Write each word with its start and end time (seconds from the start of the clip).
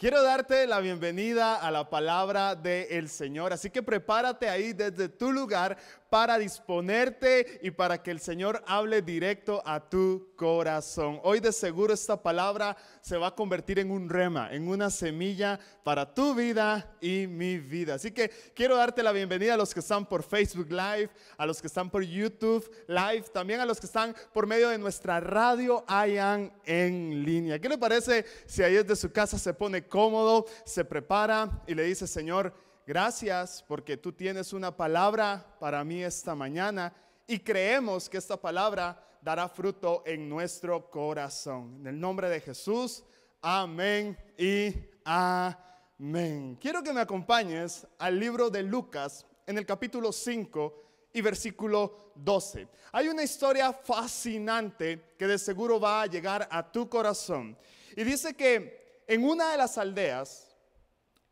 Quiero 0.00 0.22
darte 0.22 0.66
la 0.66 0.80
bienvenida 0.80 1.56
a 1.56 1.70
la 1.70 1.90
palabra 1.90 2.54
del 2.56 3.10
Señor, 3.10 3.52
así 3.52 3.68
que 3.68 3.82
prepárate 3.82 4.48
ahí 4.48 4.72
desde 4.72 5.10
tu 5.10 5.30
lugar 5.30 5.76
para 6.10 6.38
disponerte 6.38 7.60
y 7.62 7.70
para 7.70 8.02
que 8.02 8.10
el 8.10 8.20
Señor 8.20 8.62
hable 8.66 9.00
directo 9.00 9.62
a 9.64 9.88
tu 9.88 10.32
corazón. 10.36 11.20
Hoy 11.22 11.38
de 11.38 11.52
seguro 11.52 11.94
esta 11.94 12.20
palabra 12.20 12.76
se 13.00 13.16
va 13.16 13.28
a 13.28 13.34
convertir 13.34 13.78
en 13.78 13.92
un 13.92 14.08
rema, 14.08 14.52
en 14.52 14.66
una 14.68 14.90
semilla 14.90 15.58
para 15.84 16.12
tu 16.12 16.34
vida 16.34 16.96
y 17.00 17.28
mi 17.28 17.58
vida. 17.58 17.94
Así 17.94 18.10
que 18.10 18.28
quiero 18.54 18.76
darte 18.76 19.04
la 19.04 19.12
bienvenida 19.12 19.54
a 19.54 19.56
los 19.56 19.72
que 19.72 19.80
están 19.80 20.04
por 20.04 20.24
Facebook 20.24 20.70
Live, 20.70 21.10
a 21.38 21.46
los 21.46 21.60
que 21.60 21.68
están 21.68 21.88
por 21.88 22.02
YouTube 22.02 22.68
Live, 22.88 23.26
también 23.32 23.60
a 23.60 23.66
los 23.66 23.78
que 23.78 23.86
están 23.86 24.14
por 24.32 24.48
medio 24.48 24.68
de 24.68 24.78
nuestra 24.78 25.20
radio 25.20 25.84
Hayan 25.86 26.52
en 26.64 27.22
línea. 27.24 27.60
¿Qué 27.60 27.68
le 27.68 27.78
parece 27.78 28.26
si 28.46 28.64
ahí 28.64 28.74
desde 28.74 28.96
su 28.96 29.12
casa 29.12 29.38
se 29.38 29.54
pone 29.54 29.86
cómodo, 29.86 30.46
se 30.64 30.84
prepara 30.84 31.62
y 31.68 31.74
le 31.74 31.84
dice, 31.84 32.08
Señor, 32.08 32.52
Gracias 32.90 33.64
porque 33.68 33.96
tú 33.96 34.10
tienes 34.10 34.52
una 34.52 34.76
palabra 34.76 35.46
para 35.60 35.84
mí 35.84 36.02
esta 36.02 36.34
mañana 36.34 36.92
y 37.24 37.38
creemos 37.38 38.10
que 38.10 38.18
esta 38.18 38.36
palabra 38.36 39.00
dará 39.22 39.48
fruto 39.48 40.02
en 40.04 40.28
nuestro 40.28 40.90
corazón. 40.90 41.76
En 41.82 41.86
el 41.86 42.00
nombre 42.00 42.28
de 42.28 42.40
Jesús, 42.40 43.04
amén 43.42 44.18
y 44.36 44.74
amén. 45.04 46.58
Quiero 46.60 46.82
que 46.82 46.92
me 46.92 47.00
acompañes 47.00 47.86
al 47.96 48.18
libro 48.18 48.50
de 48.50 48.64
Lucas 48.64 49.24
en 49.46 49.56
el 49.56 49.64
capítulo 49.64 50.10
5 50.10 51.10
y 51.12 51.20
versículo 51.20 52.10
12. 52.16 52.66
Hay 52.90 53.06
una 53.06 53.22
historia 53.22 53.72
fascinante 53.72 55.14
que 55.16 55.28
de 55.28 55.38
seguro 55.38 55.78
va 55.78 56.02
a 56.02 56.06
llegar 56.06 56.48
a 56.50 56.72
tu 56.72 56.88
corazón. 56.88 57.56
Y 57.94 58.02
dice 58.02 58.34
que 58.34 59.04
en 59.06 59.22
una 59.22 59.52
de 59.52 59.58
las 59.58 59.78
aldeas, 59.78 60.49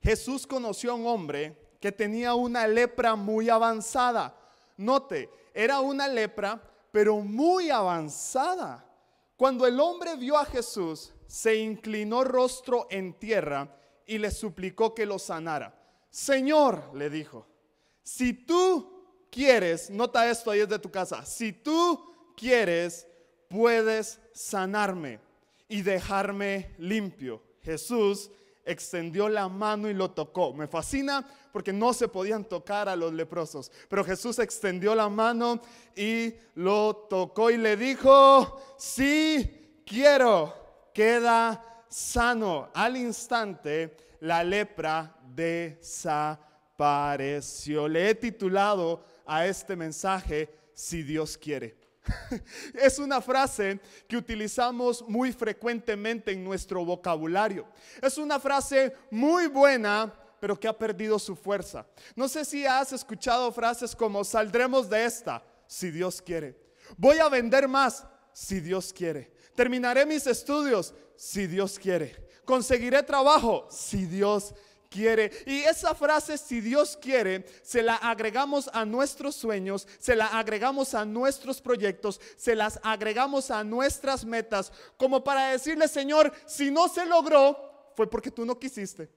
Jesús 0.00 0.46
conoció 0.46 0.92
a 0.92 0.94
un 0.94 1.06
hombre 1.06 1.56
que 1.80 1.92
tenía 1.92 2.34
una 2.34 2.66
lepra 2.66 3.14
muy 3.14 3.48
avanzada. 3.48 4.36
Note, 4.76 5.28
era 5.54 5.80
una 5.80 6.08
lepra, 6.08 6.60
pero 6.92 7.16
muy 7.16 7.70
avanzada. 7.70 8.84
Cuando 9.36 9.66
el 9.66 9.78
hombre 9.78 10.16
vio 10.16 10.36
a 10.36 10.44
Jesús, 10.44 11.12
se 11.26 11.56
inclinó 11.56 12.24
rostro 12.24 12.86
en 12.90 13.14
tierra 13.14 13.76
y 14.06 14.18
le 14.18 14.30
suplicó 14.30 14.94
que 14.94 15.06
lo 15.06 15.18
sanara. 15.18 15.74
Señor, 16.10 16.90
le 16.94 17.10
dijo, 17.10 17.46
si 18.02 18.32
tú 18.32 19.28
quieres, 19.30 19.90
nota 19.90 20.28
esto 20.30 20.50
ahí 20.50 20.64
de 20.64 20.78
tu 20.78 20.90
casa, 20.90 21.24
si 21.24 21.52
tú 21.52 22.32
quieres, 22.36 23.06
puedes 23.48 24.18
sanarme 24.32 25.20
y 25.68 25.82
dejarme 25.82 26.74
limpio. 26.78 27.42
Jesús 27.62 28.30
extendió 28.68 29.28
la 29.28 29.48
mano 29.48 29.88
y 29.88 29.94
lo 29.94 30.10
tocó. 30.10 30.52
Me 30.52 30.68
fascina 30.68 31.26
porque 31.52 31.72
no 31.72 31.94
se 31.94 32.08
podían 32.08 32.44
tocar 32.44 32.88
a 32.88 32.94
los 32.94 33.12
leprosos, 33.12 33.72
pero 33.88 34.04
Jesús 34.04 34.38
extendió 34.38 34.94
la 34.94 35.08
mano 35.08 35.60
y 35.96 36.34
lo 36.54 36.94
tocó 37.08 37.50
y 37.50 37.56
le 37.56 37.76
dijo, 37.76 38.60
sí 38.76 39.82
quiero, 39.86 40.54
queda 40.92 41.64
sano. 41.88 42.68
Al 42.74 42.96
instante 42.96 43.96
la 44.20 44.44
lepra 44.44 45.16
desapareció. 45.34 47.88
Le 47.88 48.10
he 48.10 48.14
titulado 48.14 49.02
a 49.24 49.46
este 49.46 49.74
mensaje, 49.76 50.54
si 50.74 51.02
Dios 51.02 51.38
quiere. 51.38 51.77
Es 52.74 52.98
una 52.98 53.20
frase 53.20 53.80
que 54.06 54.16
utilizamos 54.16 55.04
muy 55.06 55.32
frecuentemente 55.32 56.32
en 56.32 56.44
nuestro 56.44 56.84
vocabulario. 56.84 57.66
Es 58.02 58.18
una 58.18 58.38
frase 58.38 58.94
muy 59.10 59.46
buena, 59.46 60.12
pero 60.40 60.58
que 60.58 60.68
ha 60.68 60.76
perdido 60.76 61.18
su 61.18 61.34
fuerza. 61.34 61.86
No 62.14 62.28
sé 62.28 62.44
si 62.44 62.64
has 62.66 62.92
escuchado 62.92 63.50
frases 63.52 63.94
como 63.94 64.24
saldremos 64.24 64.88
de 64.88 65.04
esta, 65.04 65.42
si 65.66 65.90
Dios 65.90 66.22
quiere. 66.22 66.56
Voy 66.96 67.18
a 67.18 67.28
vender 67.28 67.68
más, 67.68 68.06
si 68.32 68.60
Dios 68.60 68.92
quiere. 68.92 69.32
Terminaré 69.54 70.06
mis 70.06 70.26
estudios, 70.26 70.94
si 71.16 71.46
Dios 71.46 71.78
quiere. 71.78 72.28
Conseguiré 72.44 73.02
trabajo, 73.02 73.66
si 73.70 74.06
Dios 74.06 74.50
quiere 74.50 74.67
quiere. 74.88 75.30
Y 75.46 75.60
esa 75.60 75.94
frase, 75.94 76.38
si 76.38 76.60
Dios 76.60 76.96
quiere, 76.96 77.44
se 77.62 77.82
la 77.82 77.96
agregamos 77.96 78.68
a 78.72 78.84
nuestros 78.84 79.34
sueños, 79.36 79.86
se 79.98 80.16
la 80.16 80.26
agregamos 80.26 80.94
a 80.94 81.04
nuestros 81.04 81.60
proyectos, 81.60 82.20
se 82.36 82.54
las 82.54 82.80
agregamos 82.82 83.50
a 83.50 83.64
nuestras 83.64 84.24
metas, 84.24 84.72
como 84.96 85.22
para 85.22 85.50
decirle, 85.50 85.88
Señor, 85.88 86.32
si 86.46 86.70
no 86.70 86.88
se 86.88 87.06
logró, 87.06 87.92
fue 87.94 88.08
porque 88.08 88.30
tú 88.30 88.44
no 88.44 88.58
quisiste. 88.58 89.08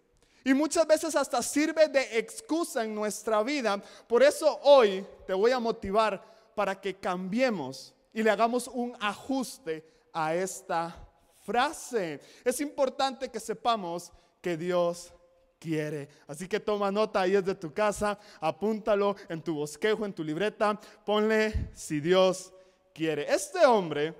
Y 0.44 0.54
muchas 0.54 0.88
veces 0.88 1.16
hasta 1.16 1.42
sirve 1.42 1.88
de 1.88 2.18
excusa 2.18 2.84
en 2.84 2.96
nuestra 2.96 3.44
vida. 3.44 3.82
Por 4.08 4.24
eso 4.24 4.60
hoy 4.64 5.06
te 5.28 5.34
voy 5.34 5.52
a 5.52 5.60
motivar 5.60 6.24
para 6.56 6.80
que 6.80 6.96
cambiemos 6.96 7.94
y 8.14 8.24
le 8.24 8.32
hagamos 8.32 8.68
un 8.68 8.96
ajuste 9.00 9.86
a 10.12 10.34
esta 10.34 11.08
frase. 11.42 12.20
Es 12.44 12.60
importante 12.60 13.30
que 13.30 13.40
sepamos 13.40 14.12
que 14.42 14.58
Dios 14.58 15.14
quiere. 15.62 16.10
Así 16.28 16.48
que 16.48 16.60
toma 16.60 16.92
nota 16.92 17.22
ahí 17.22 17.34
de 17.34 17.56
tu 17.56 17.72
casa, 17.72 18.18
apúntalo 18.40 19.16
en 19.30 19.42
tu 19.42 19.54
bosquejo, 19.54 20.06
en 20.06 20.14
tu 20.14 20.24
libreta, 20.24 20.80
ponle 21.06 21.70
si 21.76 22.00
Dios 22.00 22.52
quiere. 22.94 23.32
Este 23.32 23.64
hombre 23.66 24.16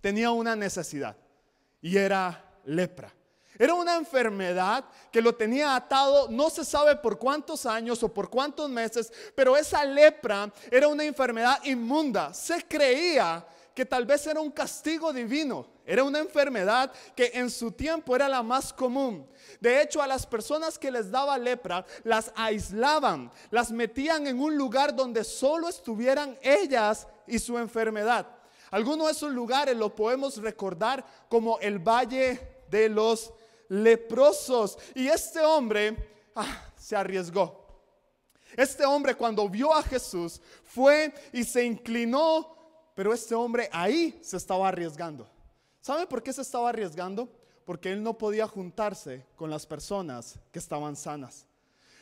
tenía 0.00 0.30
una 0.30 0.56
necesidad 0.56 1.14
y 1.82 1.98
era 1.98 2.42
lepra. 2.64 3.12
Era 3.58 3.74
una 3.74 3.96
enfermedad 3.96 4.86
que 5.12 5.20
lo 5.20 5.34
tenía 5.34 5.76
atado, 5.76 6.26
no 6.30 6.48
se 6.48 6.64
sabe 6.64 6.96
por 6.96 7.18
cuántos 7.18 7.66
años 7.66 8.02
o 8.02 8.08
por 8.12 8.30
cuántos 8.30 8.70
meses, 8.70 9.12
pero 9.34 9.58
esa 9.58 9.84
lepra 9.84 10.50
era 10.70 10.88
una 10.88 11.04
enfermedad 11.04 11.62
inmunda. 11.64 12.32
Se 12.32 12.66
creía 12.66 13.46
que 13.74 13.84
tal 13.84 14.06
vez 14.06 14.26
era 14.26 14.40
un 14.40 14.50
castigo 14.50 15.12
divino. 15.12 15.66
Era 15.84 16.04
una 16.04 16.20
enfermedad 16.20 16.92
que 17.16 17.32
en 17.34 17.50
su 17.50 17.72
tiempo 17.72 18.14
era 18.14 18.28
la 18.28 18.42
más 18.42 18.72
común. 18.72 19.26
De 19.60 19.82
hecho, 19.82 20.00
a 20.00 20.06
las 20.06 20.26
personas 20.26 20.78
que 20.78 20.90
les 20.90 21.10
daba 21.10 21.36
lepra, 21.38 21.84
las 22.04 22.32
aislaban, 22.36 23.30
las 23.50 23.72
metían 23.72 24.26
en 24.26 24.40
un 24.40 24.56
lugar 24.56 24.94
donde 24.94 25.24
solo 25.24 25.68
estuvieran 25.68 26.38
ellas 26.42 27.08
y 27.26 27.38
su 27.38 27.58
enfermedad. 27.58 28.26
Algunos 28.70 29.06
de 29.06 29.12
esos 29.12 29.32
lugares 29.32 29.76
lo 29.76 29.94
podemos 29.94 30.36
recordar 30.38 31.04
como 31.28 31.58
el 31.58 31.78
Valle 31.78 32.64
de 32.70 32.88
los 32.88 33.32
Leprosos. 33.68 34.78
Y 34.94 35.08
este 35.08 35.40
hombre 35.40 35.96
ah, 36.34 36.66
se 36.76 36.94
arriesgó. 36.94 37.62
Este 38.56 38.84
hombre 38.84 39.14
cuando 39.14 39.48
vio 39.48 39.72
a 39.72 39.82
Jesús 39.82 40.40
fue 40.64 41.12
y 41.32 41.44
se 41.44 41.64
inclinó, 41.64 42.61
pero 42.94 43.12
este 43.12 43.34
hombre 43.34 43.68
ahí 43.72 44.18
se 44.22 44.36
estaba 44.36 44.68
arriesgando. 44.68 45.28
¿Sabe 45.80 46.06
por 46.06 46.22
qué 46.22 46.32
se 46.32 46.42
estaba 46.42 46.68
arriesgando? 46.68 47.28
Porque 47.64 47.92
él 47.92 48.02
no 48.02 48.16
podía 48.16 48.46
juntarse 48.46 49.24
con 49.36 49.50
las 49.50 49.66
personas 49.66 50.38
que 50.50 50.58
estaban 50.58 50.96
sanas. 50.96 51.46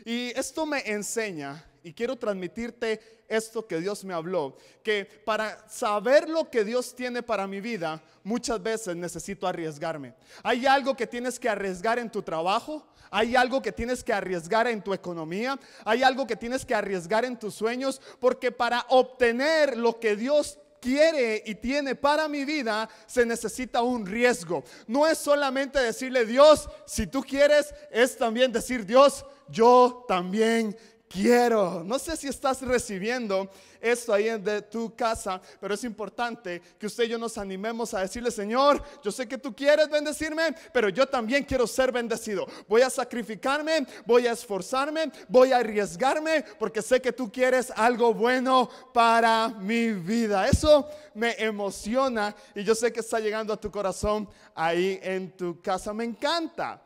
Y 0.04 0.28
esto 0.38 0.64
me 0.64 0.80
enseña, 0.90 1.64
y 1.82 1.92
quiero 1.92 2.16
transmitirte 2.16 3.24
esto 3.28 3.66
que 3.66 3.80
Dios 3.80 4.04
me 4.04 4.14
habló, 4.14 4.56
que 4.82 5.04
para 5.04 5.68
saber 5.68 6.28
lo 6.28 6.50
que 6.50 6.64
Dios 6.64 6.94
tiene 6.94 7.22
para 7.22 7.46
mi 7.46 7.60
vida, 7.60 8.02
muchas 8.24 8.62
veces 8.62 8.96
necesito 8.96 9.46
arriesgarme. 9.46 10.14
Hay 10.42 10.66
algo 10.66 10.96
que 10.96 11.06
tienes 11.06 11.38
que 11.38 11.48
arriesgar 11.48 11.98
en 11.98 12.10
tu 12.10 12.22
trabajo, 12.22 12.86
hay 13.10 13.36
algo 13.36 13.60
que 13.60 13.72
tienes 13.72 14.02
que 14.02 14.12
arriesgar 14.12 14.66
en 14.68 14.82
tu 14.82 14.94
economía, 14.94 15.58
hay 15.84 16.02
algo 16.02 16.26
que 16.26 16.36
tienes 16.36 16.64
que 16.64 16.74
arriesgar 16.74 17.24
en 17.24 17.38
tus 17.38 17.54
sueños, 17.54 18.00
porque 18.18 18.50
para 18.52 18.86
obtener 18.88 19.76
lo 19.76 20.00
que 20.00 20.16
Dios 20.16 20.58
quiere 20.80 21.42
y 21.46 21.54
tiene 21.54 21.94
para 21.94 22.28
mi 22.28 22.44
vida, 22.44 22.88
se 23.06 23.24
necesita 23.26 23.82
un 23.82 24.06
riesgo. 24.06 24.64
No 24.86 25.06
es 25.06 25.18
solamente 25.18 25.78
decirle 25.78 26.24
Dios, 26.24 26.68
si 26.86 27.06
tú 27.06 27.22
quieres, 27.22 27.74
es 27.90 28.16
también 28.16 28.50
decir 28.50 28.84
Dios, 28.86 29.24
yo 29.48 30.04
también 30.08 30.76
quiero. 31.08 31.84
No 31.84 31.98
sé 31.98 32.16
si 32.16 32.28
estás 32.28 32.62
recibiendo 32.62 33.50
esto 33.80 34.12
ahí 34.12 34.28
de 34.38 34.62
tu 34.62 34.94
casa, 34.94 35.40
pero 35.60 35.74
es 35.74 35.84
importante 35.84 36.60
que 36.78 36.86
usted 36.86 37.04
y 37.04 37.08
yo 37.08 37.18
nos 37.18 37.38
animemos 37.38 37.94
a 37.94 38.00
decirle, 38.00 38.30
Señor, 38.30 38.82
yo 39.02 39.10
sé 39.10 39.26
que 39.26 39.38
tú 39.38 39.54
quieres 39.54 39.88
bendecirme, 39.88 40.54
pero 40.72 40.88
yo 40.88 41.06
también 41.06 41.44
quiero 41.44 41.66
ser 41.66 41.92
bendecido. 41.92 42.46
Voy 42.68 42.82
a 42.82 42.90
sacrificarme, 42.90 43.86
voy 44.06 44.26
a 44.26 44.32
esforzarme, 44.32 45.10
voy 45.28 45.52
a 45.52 45.58
arriesgarme, 45.58 46.44
porque 46.58 46.82
sé 46.82 47.00
que 47.00 47.12
tú 47.12 47.30
quieres 47.30 47.72
algo 47.74 48.12
bueno 48.12 48.68
para 48.92 49.48
mi 49.48 49.92
vida. 49.92 50.48
Eso 50.48 50.88
me 51.14 51.32
emociona 51.38 52.34
y 52.54 52.62
yo 52.64 52.74
sé 52.74 52.92
que 52.92 53.00
está 53.00 53.18
llegando 53.20 53.52
a 53.52 53.60
tu 53.60 53.70
corazón 53.70 54.28
ahí 54.54 54.98
en 55.02 55.36
tu 55.36 55.60
casa. 55.60 55.92
Me 55.92 56.04
encanta 56.04 56.82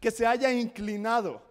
que 0.00 0.10
se 0.10 0.26
haya 0.26 0.52
inclinado 0.52 1.45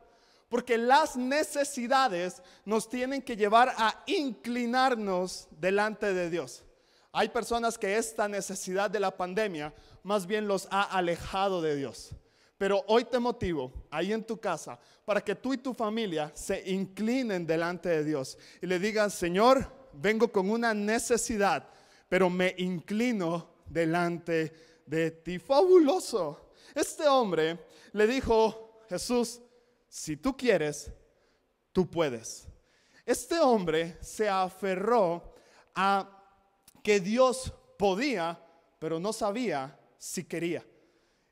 porque 0.50 0.78
las 0.78 1.16
necesidades 1.16 2.42
nos 2.66 2.88
tienen 2.90 3.22
que 3.22 3.36
llevar 3.36 3.74
a 3.78 4.04
inclinarnos 4.06 5.48
delante 5.52 6.14
de 6.14 6.30
Dios. 6.30 6.64
Hay 7.12 7.30
personas 7.30 7.78
que 7.78 7.98
esta 7.98 8.28
necesidad 8.28 8.90
de 8.90 9.00
la 9.00 9.16
pandemia 9.16 9.74
más 10.04 10.28
bien 10.28 10.48
los 10.48 10.68
ha 10.70 10.84
alejado 10.84 11.62
de 11.62 11.76
Dios. 11.76 12.12
Pero 12.58 12.84
hoy 12.88 13.06
te 13.06 13.20
motivo, 13.20 13.72
ahí 13.90 14.14
en 14.14 14.24
tu 14.24 14.38
casa, 14.38 14.80
para 15.04 15.22
que 15.22 15.36
tú 15.36 15.54
y 15.54 15.58
tu 15.58 15.74
familia 15.74 16.32
se 16.36 16.70
inclinen 16.70 17.46
delante 17.46 17.90
de 17.90 18.04
Dios 18.04 18.38
y 18.62 18.68
le 18.68 18.80
digan, 18.80 19.12
Señor, 19.12 19.70
vengo 19.94 20.32
con 20.32 20.50
una 20.50 20.74
necesidad, 20.74 21.68
pero 22.08 22.30
me 22.30 22.56
inclino 22.58 23.50
delante 23.66 24.54
de 24.86 25.12
ti. 25.12 25.40
Fabuloso. 25.40 26.52
Este 26.74 27.08
hombre 27.08 27.60
le 27.92 28.08
dijo, 28.08 28.82
Jesús, 28.90 29.42
si 29.88 30.18
tú 30.18 30.36
quieres, 30.36 30.92
tú 31.72 31.90
puedes. 31.90 32.48
Este 33.06 33.40
hombre 33.40 33.98
se 34.02 34.28
aferró 34.28 35.36
a 35.74 36.10
que 36.84 37.00
Dios 37.00 37.54
podía, 37.78 38.40
pero 38.80 39.00
no 39.00 39.14
sabía 39.14 39.80
si 39.98 40.24
quería. 40.24 40.66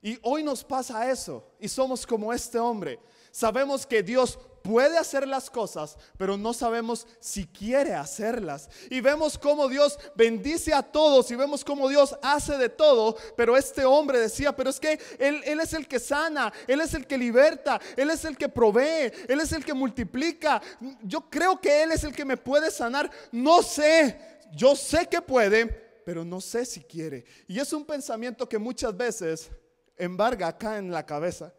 Y 0.01 0.19
hoy 0.21 0.44
nos 0.44 0.63
pasa 0.63 1.09
eso 1.09 1.55
y 1.59 1.67
somos 1.67 2.05
como 2.05 2.33
este 2.33 2.59
hombre. 2.59 3.00
Sabemos 3.31 3.85
que 3.85 4.03
Dios 4.03 4.38
puede 4.63 4.98
hacer 4.98 5.27
las 5.27 5.50
cosas, 5.50 5.98
pero 6.18 6.38
no 6.38 6.54
sabemos 6.54 7.06
si 7.19 7.45
quiere 7.45 7.94
hacerlas. 7.94 8.69
Y 8.89 9.01
vemos 9.01 9.38
cómo 9.38 9.68
Dios 9.68 10.00
bendice 10.15 10.74
a 10.74 10.81
todos 10.81 11.30
y 11.30 11.36
vemos 11.36 11.63
cómo 11.63 11.89
Dios 11.89 12.18
hace 12.24 12.57
de 12.57 12.69
todo, 12.69 13.15
pero 13.36 13.57
este 13.57 13.83
hombre 13.86 14.19
decía, 14.19 14.56
pero 14.56 14.69
es 14.69 14.80
que 14.80 15.00
él, 15.19 15.44
es 15.60 15.74
el 15.74 15.88
que 15.88 16.00
sana, 16.00 16.51
Él 16.65 16.81
es 16.81 16.94
el 16.94 17.06
que 17.06 17.18
liberta, 17.18 17.80
Él 17.98 18.10
es 18.10 18.24
el 18.25 18.38
que 18.38 18.50
provee, 18.50 19.12
Él 19.27 19.42
es 19.42 19.51
el 19.51 19.65
que 19.65 19.74
multiplica. 19.74 20.62
Yo 21.04 21.30
creo 21.30 21.60
que 21.60 21.83
Él 21.83 21.92
es 21.92 22.04
el 22.04 22.15
que 22.15 22.25
me 22.25 22.38
puede 22.38 22.71
sanar. 22.71 23.12
No 23.31 23.62
sé, 23.62 24.18
yo 24.54 24.75
sé 24.75 25.07
que 25.07 25.21
puede, 25.21 25.68
pero 26.06 26.24
no 26.24 26.39
sé 26.39 26.65
si 26.65 26.81
quiere. 26.81 27.25
Y 27.48 27.60
es 27.60 27.74
un 27.74 27.86
pensamiento 27.86 28.48
que 28.48 28.57
muchas 28.57 28.95
veces 28.95 29.51
embarga 29.98 30.48
acá 30.48 30.77
en 30.77 30.89
la 30.89 31.06
cabeza, 31.06 31.54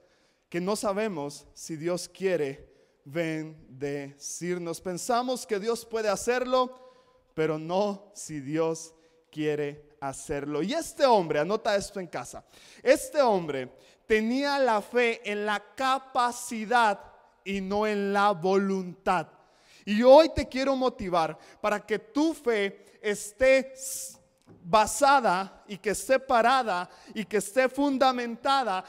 que 0.48 0.60
no 0.60 0.74
sabemos 0.74 1.46
si 1.52 1.76
Dios 1.76 2.08
quiere 2.08 2.73
bendecirnos. 3.04 4.80
Pensamos 4.80 5.46
que 5.46 5.58
Dios 5.58 5.84
puede 5.84 6.08
hacerlo, 6.08 6.92
pero 7.34 7.58
no 7.58 8.10
si 8.14 8.40
Dios 8.40 8.94
quiere 9.30 9.96
hacerlo. 10.00 10.62
Y 10.62 10.72
este 10.74 11.04
hombre, 11.04 11.40
anota 11.40 11.76
esto 11.76 12.00
en 12.00 12.06
casa, 12.06 12.44
este 12.82 13.20
hombre 13.20 13.70
tenía 14.06 14.58
la 14.58 14.80
fe 14.80 15.20
en 15.30 15.46
la 15.46 15.62
capacidad 15.74 17.00
y 17.44 17.60
no 17.60 17.86
en 17.86 18.12
la 18.12 18.30
voluntad. 18.30 19.28
Y 19.84 20.02
hoy 20.02 20.30
te 20.34 20.48
quiero 20.48 20.76
motivar 20.76 21.38
para 21.60 21.84
que 21.84 21.98
tu 21.98 22.32
fe 22.32 22.98
esté 23.02 23.74
basada 24.46 25.62
y 25.68 25.76
que 25.76 25.90
esté 25.90 26.18
parada 26.18 26.88
y 27.14 27.24
que 27.24 27.36
esté 27.36 27.68
fundamentada 27.68 28.84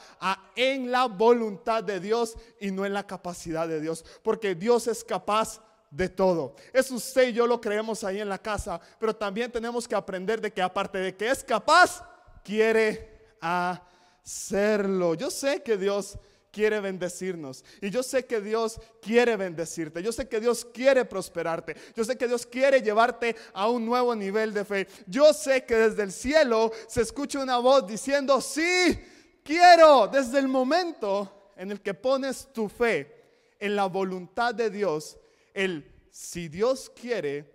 en 0.54 0.90
la 0.90 1.06
voluntad 1.06 1.84
de 1.84 2.00
Dios 2.00 2.36
y 2.60 2.70
no 2.70 2.86
en 2.86 2.94
la 2.94 3.06
capacidad 3.06 3.68
de 3.68 3.80
Dios. 3.80 4.04
Porque 4.22 4.54
Dios 4.54 4.86
es 4.86 5.04
capaz 5.04 5.60
de 5.90 6.08
todo. 6.08 6.54
Es 6.72 6.90
usted 6.90 7.28
y 7.28 7.32
yo 7.32 7.46
lo 7.46 7.60
creemos 7.60 8.04
ahí 8.04 8.20
en 8.20 8.28
la 8.28 8.38
casa, 8.38 8.80
pero 8.98 9.14
también 9.14 9.52
tenemos 9.52 9.86
que 9.86 9.94
aprender 9.94 10.40
de 10.40 10.52
que 10.52 10.62
aparte 10.62 10.98
de 10.98 11.16
que 11.16 11.30
es 11.30 11.44
capaz, 11.44 12.02
quiere 12.42 13.36
hacerlo. 13.40 15.14
Yo 15.14 15.30
sé 15.30 15.62
que 15.62 15.76
Dios 15.76 16.18
quiere 16.56 16.80
bendecirnos. 16.80 17.62
Y 17.82 17.90
yo 17.90 18.02
sé 18.02 18.24
que 18.24 18.40
Dios 18.40 18.80
quiere 19.02 19.36
bendecirte. 19.36 20.02
Yo 20.02 20.10
sé 20.10 20.26
que 20.26 20.40
Dios 20.40 20.64
quiere 20.64 21.04
prosperarte. 21.04 21.76
Yo 21.94 22.02
sé 22.02 22.16
que 22.16 22.26
Dios 22.26 22.46
quiere 22.46 22.80
llevarte 22.80 23.36
a 23.52 23.68
un 23.68 23.84
nuevo 23.84 24.16
nivel 24.16 24.54
de 24.54 24.64
fe. 24.64 24.88
Yo 25.06 25.34
sé 25.34 25.66
que 25.66 25.74
desde 25.74 26.02
el 26.02 26.12
cielo 26.12 26.72
se 26.88 27.02
escucha 27.02 27.42
una 27.42 27.58
voz 27.58 27.86
diciendo, 27.86 28.40
sí, 28.40 28.98
quiero. 29.44 30.08
Desde 30.08 30.38
el 30.38 30.48
momento 30.48 31.52
en 31.56 31.72
el 31.72 31.82
que 31.82 31.92
pones 31.92 32.50
tu 32.54 32.70
fe 32.70 33.52
en 33.58 33.76
la 33.76 33.84
voluntad 33.84 34.54
de 34.54 34.70
Dios, 34.70 35.18
el 35.52 35.92
si 36.10 36.48
Dios 36.48 36.90
quiere 36.98 37.52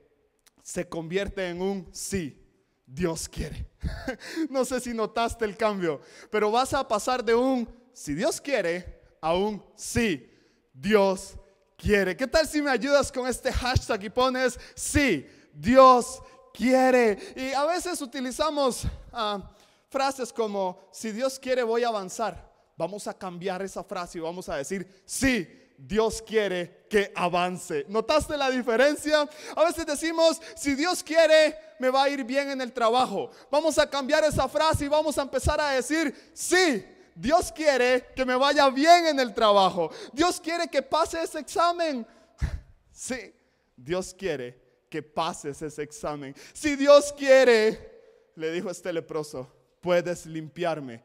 se 0.62 0.88
convierte 0.88 1.48
en 1.48 1.60
un 1.60 1.90
sí. 1.92 2.38
Dios 2.86 3.28
quiere. 3.28 3.66
no 4.52 4.64
sé 4.64 4.80
si 4.80 4.94
notaste 4.94 5.44
el 5.46 5.58
cambio, 5.58 6.02
pero 6.30 6.52
vas 6.52 6.72
a 6.76 6.88
pasar 6.88 7.26
de 7.26 7.34
un 7.34 7.81
si 7.94 8.14
Dios 8.14 8.40
quiere, 8.40 9.02
aún 9.22 9.64
sí, 9.76 10.30
Dios 10.74 11.36
quiere. 11.78 12.16
¿Qué 12.16 12.28
tal 12.28 12.48
si 12.48 12.62
me 12.62 12.72
ayudas 12.72 13.12
con 13.12 13.28
este 13.28 13.52
hashtag 13.52 14.04
y 14.04 14.10
pones 14.10 14.60
sí, 14.76 15.28
Dios 15.54 16.22
quiere? 16.54 17.18
Y 17.36 17.52
a 17.52 17.66
veces 17.66 18.02
utilizamos 18.02 18.84
ah, 19.12 19.52
frases 19.90 20.32
como, 20.32 20.80
si 20.92 21.12
Dios 21.12 21.40
quiere, 21.40 21.64
voy 21.64 21.84
a 21.84 21.90
avanzar. 21.90 22.50
Vamos 22.78 23.08
a 23.08 23.14
cambiar 23.14 23.62
esa 23.62 23.84
frase 23.84 24.18
y 24.18 24.22
vamos 24.22 24.48
a 24.50 24.56
decir, 24.56 25.04
sí, 25.06 25.48
Dios 25.78 26.22
quiere 26.22 26.86
que 26.90 27.12
avance. 27.16 27.86
¿Notaste 27.90 28.38
la 28.38 28.50
diferencia? 28.52 29.28
A 29.56 29.64
veces 29.66 29.86
decimos, 29.86 30.40
si 30.56 30.76
Dios 30.76 31.04
quiere, 31.04 31.58
me 31.80 31.90
va 31.90 32.04
a 32.04 32.10
ir 32.10 32.24
bien 32.24 32.52
en 32.52 32.62
el 32.62 32.72
trabajo. 32.72 33.32
Vamos 33.50 33.80
a 33.80 33.90
cambiar 33.90 34.24
esa 34.24 34.48
frase 34.48 34.86
y 34.86 34.88
vamos 34.88 35.18
a 35.18 35.24
empezar 35.24 35.60
a 35.60 35.72
decir, 35.72 36.32
sí, 36.34 36.86
Dios 37.16 37.52
quiere 37.52 38.08
que 38.16 38.26
me 38.26 38.36
vaya 38.36 38.70
bien 38.70 39.08
en 39.08 39.20
el 39.20 39.34
trabajo. 39.34 39.92
Dios 40.14 40.40
quiere 40.40 40.68
que 40.68 40.82
pase 40.82 41.22
ese 41.22 41.40
examen. 41.40 42.06
Sí, 42.94 43.34
Dios 43.76 44.14
quiere 44.14 44.62
que 44.88 45.02
pases 45.02 45.60
ese 45.62 45.82
examen. 45.82 46.36
Si 46.54 46.76
Dios 46.76 47.12
quiere, 47.18 48.30
le 48.36 48.52
dijo 48.52 48.70
este 48.70 48.94
leproso, 48.94 49.52
puedes 49.80 50.28
limpiarme. 50.28 51.02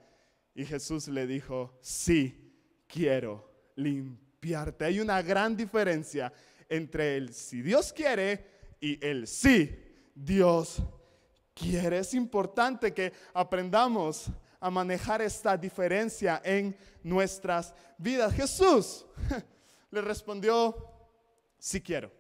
Y 0.55 0.67
Jesús 0.67 1.09
le 1.09 1.27
dijo, 1.27 1.79
sí, 1.81 2.53
quiero 2.87 3.71
limpiarte. 3.77 4.85
Hay 4.85 5.01
una 5.01 5.23
gran 5.23 5.57
diferencia 5.57 6.33
entre 6.69 7.17
el 7.17 7.33
si 7.33 7.63
Dios 7.63 7.93
quiere 7.93 8.45
y 8.81 9.05
el 9.07 9.27
sí, 9.27 9.75
Dios 10.15 10.83
quiere. 11.55 11.99
Es 11.99 12.15
importante 12.15 12.93
que 12.93 13.13
aprendamos 13.33 14.27
a 14.67 14.71
manejar 14.71 15.23
esta 15.23 15.57
diferencia 15.57 16.43
en 16.45 16.77
nuestras 17.05 17.73
vidas. 17.97 18.35
Jesús 18.35 19.07
le 19.93 20.01
respondió, 20.01 20.77
si 21.57 21.81
quiero. 21.81 22.11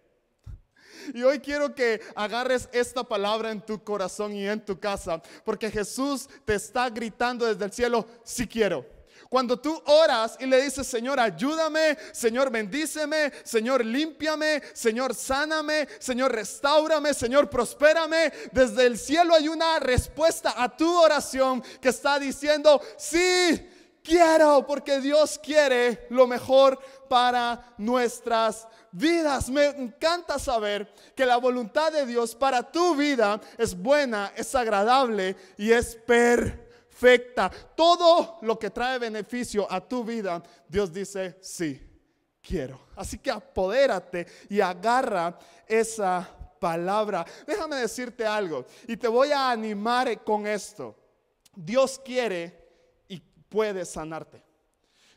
Y 1.13 1.25
hoy 1.25 1.41
quiero 1.41 1.75
que 1.75 2.01
agarres 2.15 2.69
esta 2.71 3.03
palabra 3.03 3.51
en 3.51 3.61
tu 3.61 3.83
corazón 3.83 4.33
y 4.33 4.47
en 4.47 4.65
tu 4.65 4.79
casa, 4.79 5.21
porque 5.45 5.73
Jesús 5.73 6.29
te 6.45 6.55
está 6.55 6.89
gritando 6.89 7.47
desde 7.47 7.65
el 7.65 7.73
cielo, 7.73 8.07
si 8.23 8.47
quiero. 8.47 8.87
Cuando 9.29 9.59
tú 9.59 9.83
oras 9.87 10.37
y 10.39 10.47
le 10.47 10.63
dices, 10.63 10.87
Señor, 10.87 11.19
ayúdame, 11.19 11.97
Señor, 12.13 12.51
bendíceme, 12.51 13.33
Señor, 13.45 13.85
límpiame, 13.85 14.63
Señor, 14.73 15.15
sáname, 15.15 15.89
Señor, 15.99 16.33
restaurame, 16.33 17.13
Señor, 17.15 17.51
prospérame, 17.51 18.33
desde 18.53 18.87
el 18.87 18.99
cielo 18.99 19.35
hay 19.35 19.49
una 19.49 19.79
respuesta 19.81 20.55
a 20.57 20.77
tu 20.77 20.97
oración 20.99 21.63
que 21.81 21.89
está 21.89 22.19
diciendo, 22.19 22.81
sí, 22.97 23.69
quiero, 24.03 24.65
porque 24.67 25.01
Dios 25.01 25.39
quiere 25.43 26.07
lo 26.11 26.27
mejor 26.27 26.79
para 27.09 27.75
nuestras 27.79 28.69
vidas. 28.93 29.51
Me 29.51 29.67
encanta 29.67 30.39
saber 30.39 30.93
que 31.15 31.27
la 31.27 31.37
voluntad 31.37 31.93
de 31.93 32.07
Dios 32.07 32.35
para 32.35 32.63
tu 32.63 32.95
vida 32.95 33.41
es 33.59 33.77
buena, 33.77 34.33
es 34.37 34.55
agradable 34.55 35.37
y 35.57 35.73
es 35.73 35.97
perfecta 35.97 36.66
perfecta, 36.97 37.51
todo 37.75 38.39
lo 38.43 38.59
que 38.59 38.71
trae 38.71 38.99
beneficio 38.99 39.71
a 39.71 39.87
tu 39.87 40.03
vida, 40.03 40.43
Dios 40.67 40.93
dice, 40.93 41.37
sí, 41.43 41.81
quiero. 42.43 42.81
Así 42.97 43.19
que 43.19 43.31
apodérate 43.31 44.27
y 44.49 44.61
agarra 44.61 45.39
esa 45.67 46.27
palabra. 46.59 47.27
Déjame 47.47 47.77
decirte 47.77 48.25
algo 48.25 48.65
y 48.89 48.97
te 48.97 49.09
voy 49.09 49.31
a 49.31 49.51
animar 49.51 50.25
con 50.25 50.47
esto. 50.47 50.97
Dios 51.55 52.01
quiere 52.03 52.67
y 53.09 53.21
puede 53.21 53.85
sanarte. 53.85 54.43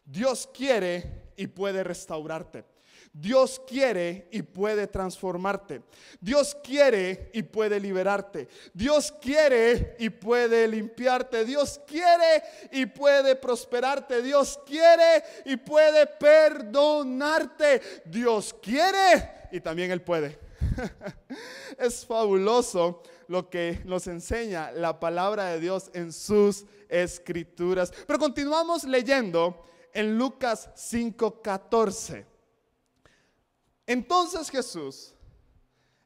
Dios 0.03 0.49
quiere 0.53 1.31
y 1.37 1.47
puede 1.47 1.83
restaurarte. 1.83 2.65
Dios 3.13 3.61
quiere 3.67 4.27
y 4.31 4.41
puede 4.41 4.87
transformarte. 4.87 5.81
Dios 6.21 6.55
quiere 6.63 7.31
y 7.33 7.43
puede 7.43 7.79
liberarte. 7.79 8.47
Dios 8.73 9.11
quiere 9.21 9.95
y 9.99 10.09
puede 10.09 10.67
limpiarte. 10.67 11.43
Dios 11.43 11.81
quiere 11.87 12.43
y 12.71 12.85
puede 12.85 13.35
prosperarte. 13.35 14.21
Dios 14.21 14.59
quiere 14.65 15.23
y 15.45 15.57
puede 15.57 16.07
perdonarte. 16.07 17.81
Dios 18.05 18.55
quiere 18.61 19.47
y 19.51 19.59
también 19.59 19.91
Él 19.91 20.01
puede. 20.01 20.39
es 21.77 22.05
fabuloso 22.05 23.01
lo 23.27 23.49
que 23.49 23.81
nos 23.85 24.07
enseña 24.07 24.71
la 24.71 24.99
palabra 24.99 25.45
de 25.47 25.59
Dios 25.59 25.89
en 25.93 26.11
sus 26.13 26.65
escrituras. 26.87 27.93
Pero 28.07 28.19
continuamos 28.19 28.83
leyendo 28.83 29.65
en 29.93 30.17
Lucas 30.17 30.69
5:14. 30.75 32.25
Entonces 33.89 34.51
Jesús 34.51 35.15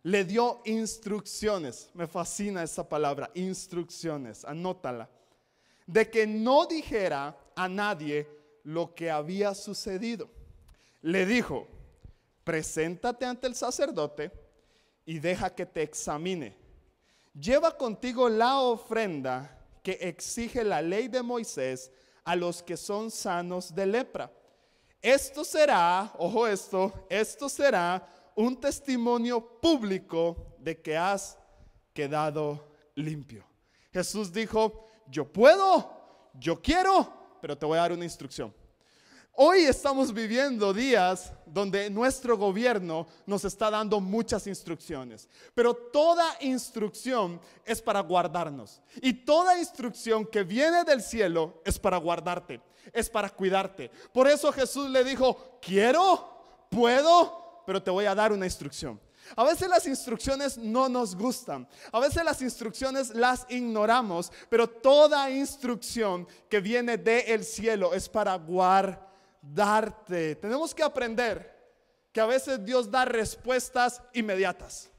le 0.04 0.24
dio 0.24 0.62
instrucciones, 0.63 1.90
me 1.94 2.08
fascina 2.08 2.63
esa 2.63 2.88
palabra, 2.88 3.30
instrucciones, 3.34 4.46
anótala, 4.46 5.10
de 5.86 6.10
que 6.10 6.25
no 6.25 6.66
dijera 6.66 7.38
a 7.54 7.68
nadie 7.68 8.25
lo 8.63 8.96
que 8.96 9.12
había 9.12 9.54
sucedido. 9.54 10.30
Le 11.02 11.25
dijo, 11.25 11.68
preséntate 12.46 13.25
ante 13.25 13.48
el 13.48 13.56
sacerdote 13.56 14.32
y 15.06 15.20
deja 15.20 15.54
que 15.54 15.66
te 15.66 15.82
examine. 15.82 16.56
Lleva 17.38 17.78
contigo 17.78 18.30
la 18.30 18.62
ofrenda 18.62 19.60
que 19.84 19.98
exige 20.00 20.63
la 20.63 20.82
ley 20.82 21.10
de 21.10 21.22
Moisés 21.22 21.92
a 22.24 22.38
los 22.38 22.63
que 22.63 22.78
son 22.78 23.12
sanos 23.12 23.75
de 23.75 23.86
lepra. 23.88 24.32
Esto 25.03 25.43
será, 25.43 26.13
ojo 26.17 26.48
esto, 26.48 26.93
esto 27.10 27.50
será 27.50 28.07
un 28.38 28.57
testimonio 28.57 29.41
público 29.60 30.55
de 30.57 30.81
que 30.81 30.95
has 30.95 31.38
quedado 31.93 32.65
limpio. 32.95 33.45
Jesús 33.91 34.31
dijo, 34.31 34.88
yo 35.07 35.25
puedo, 35.31 36.31
yo 36.39 36.62
quiero, 36.62 37.38
pero 37.41 37.57
te 37.57 37.65
voy 37.65 37.77
a 37.77 37.81
dar 37.81 37.91
una 37.91 38.05
instrucción. 38.05 38.53
Hoy 39.36 39.63
estamos 39.63 40.13
viviendo 40.13 40.75
días 40.75 41.34
donde 41.48 41.90
nuestro 41.90 42.38
gobierno 42.38 43.08
nos 43.25 43.44
está 43.44 43.72
dando 43.72 44.00
muchas 44.00 44.46
instrucciones, 44.46 45.28
pero 45.56 45.74
toda 45.74 46.38
instrucción 46.42 47.42
es 47.66 47.82
para 47.82 48.02
guardarnos. 48.02 48.80
Y 49.02 49.12
toda 49.12 49.58
instrucción 49.58 50.28
que 50.28 50.44
viene 50.44 50.84
del 50.84 51.02
cielo 51.02 51.63
es 51.66 51.80
para 51.80 51.98
guardarte, 51.98 52.62
es 52.94 53.10
para 53.10 53.28
cuidarte. 53.28 53.90
Por 54.13 54.28
eso 54.28 54.52
Jesús 54.52 54.88
le 54.92 55.04
dijo, 55.04 55.58
quiero, 55.60 56.68
puedo, 56.70 57.63
pero 57.66 57.82
te 57.82 57.90
voy 57.90 58.06
a 58.06 58.13
dar 58.13 58.32
una 58.32 58.46
instrucción. 58.46 59.02
A 59.36 59.44
veces 59.44 59.68
las 59.68 59.88
instrucciones 59.88 60.60
no 60.60 60.88
nos 60.90 61.16
gustan. 61.16 61.68
A 61.92 62.00
veces 62.00 62.24
las 62.24 62.40
instrucciones 62.44 63.10
las 63.16 63.48
ignoramos, 63.50 64.32
pero 64.48 64.70
toda 64.70 65.32
instrucción 65.32 66.28
que 66.48 66.60
viene 66.60 66.98
del 66.98 67.44
cielo 67.44 67.96
es 67.96 68.08
para 68.08 68.38
guardarte. 69.43 70.35
Tenemos 70.35 70.73
que 70.73 70.83
aprender 70.83 71.51
que 72.12 72.21
a 72.21 72.25
veces 72.25 72.63
Dios 72.63 72.89
da 72.89 73.05
respuestas 73.05 74.01
inmediatas, 74.13 74.89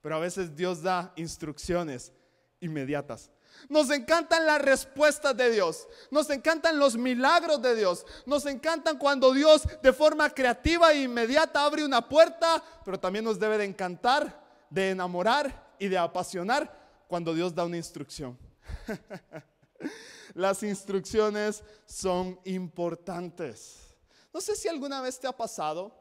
pero 0.00 0.16
a 0.16 0.18
veces 0.18 0.54
Dios 0.54 0.82
da 0.82 1.12
instrucciones 1.16 2.12
inmediatas. 2.60 3.30
Nos 3.68 3.90
encantan 3.90 4.46
las 4.46 4.62
respuestas 4.62 5.36
de 5.36 5.50
Dios. 5.50 5.88
Nos 6.12 6.30
encantan 6.30 6.78
los 6.78 6.96
milagros 6.96 7.60
de 7.60 7.74
Dios. 7.74 8.06
Nos 8.24 8.46
encantan 8.46 8.98
cuando 8.98 9.32
Dios 9.32 9.62
de 9.82 9.92
forma 9.92 10.30
creativa 10.30 10.92
e 10.92 11.02
inmediata 11.02 11.64
abre 11.64 11.84
una 11.84 12.08
puerta, 12.08 12.62
pero 12.84 13.00
también 13.00 13.24
nos 13.24 13.38
debe 13.40 13.58
de 13.58 13.64
encantar, 13.64 14.44
de 14.70 14.90
enamorar 14.90 15.74
y 15.78 15.88
de 15.88 15.98
apasionar 15.98 17.04
cuando 17.08 17.34
Dios 17.34 17.52
da 17.52 17.64
una 17.64 17.78
instrucción. 17.78 18.38
Las 20.34 20.62
instrucciones 20.62 21.62
son 21.86 22.38
importantes. 22.44 23.94
No 24.32 24.40
sé 24.40 24.56
si 24.56 24.68
alguna 24.68 25.00
vez 25.00 25.18
te 25.18 25.26
ha 25.26 25.36
pasado 25.36 25.92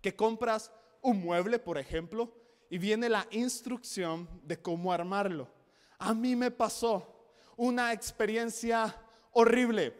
que 0.00 0.14
compras 0.14 0.70
un 1.00 1.20
mueble, 1.20 1.58
por 1.58 1.78
ejemplo, 1.78 2.32
y 2.70 2.78
viene 2.78 3.08
la 3.08 3.26
instrucción 3.30 4.28
de 4.42 4.60
cómo 4.60 4.92
armarlo. 4.92 5.48
A 5.98 6.12
mí 6.12 6.36
me 6.36 6.50
pasó 6.50 7.06
una 7.56 7.92
experiencia 7.92 8.94
horrible. 9.32 9.94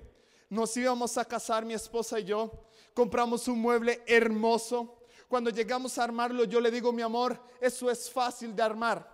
Nos 0.49 0.77
íbamos 0.77 1.17
a 1.19 1.25
casar 1.25 1.65
mi 1.65 1.75
esposa 1.75 2.21
y 2.21 2.25
yo, 2.25 2.69
compramos 2.95 3.49
un 3.49 3.61
mueble 3.61 4.03
hermoso. 4.07 4.99
Cuando 5.29 5.51
llegamos 5.51 5.99
a 5.99 6.05
armarlo, 6.05 6.45
yo 6.45 6.61
le 6.61 6.71
digo, 6.71 6.93
mi 6.93 7.03
amor, 7.03 7.41
eso 7.61 7.91
es 7.91 8.11
fácil 8.11 8.55
de 8.55 8.63
armar. 8.63 9.14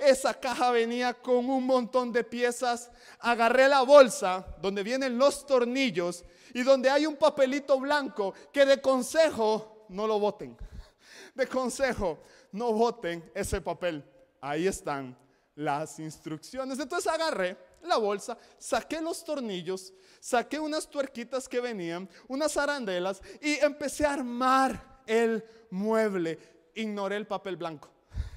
Esa 0.00 0.34
caja 0.34 0.70
venía 0.70 1.14
con 1.14 1.48
un 1.48 1.66
montón 1.66 2.12
de 2.12 2.24
piezas. 2.24 2.90
Agarré 3.18 3.68
la 3.68 3.82
bolsa 3.82 4.46
donde 4.60 4.82
vienen 4.82 5.18
los 5.18 5.46
tornillos 5.46 6.24
y 6.54 6.62
donde 6.62 6.88
hay 6.88 7.06
un 7.06 7.16
papelito 7.16 7.78
blanco 7.78 8.34
que 8.52 8.64
de 8.64 8.80
consejo 8.80 9.86
no 9.90 10.06
lo 10.06 10.18
voten. 10.18 10.56
De 11.34 11.46
consejo, 11.46 12.22
no 12.52 12.72
voten 12.72 13.30
ese 13.34 13.60
papel. 13.60 14.04
Ahí 14.40 14.66
están 14.66 15.16
las 15.54 15.98
instrucciones. 15.98 16.78
Entonces 16.78 17.12
agarré 17.12 17.56
la 17.82 17.96
bolsa, 17.96 18.36
saqué 18.58 19.00
los 19.00 19.24
tornillos, 19.24 19.92
saqué 20.18 20.58
unas 20.58 20.88
tuerquitas 20.88 21.48
que 21.48 21.60
venían, 21.60 22.08
unas 22.28 22.56
arandelas 22.56 23.22
y 23.40 23.54
empecé 23.58 24.06
a 24.06 24.14
armar 24.14 25.02
el 25.06 25.44
mueble. 25.70 26.38
Ignoré 26.74 27.16
el 27.16 27.26
papel 27.26 27.56
blanco. 27.56 27.90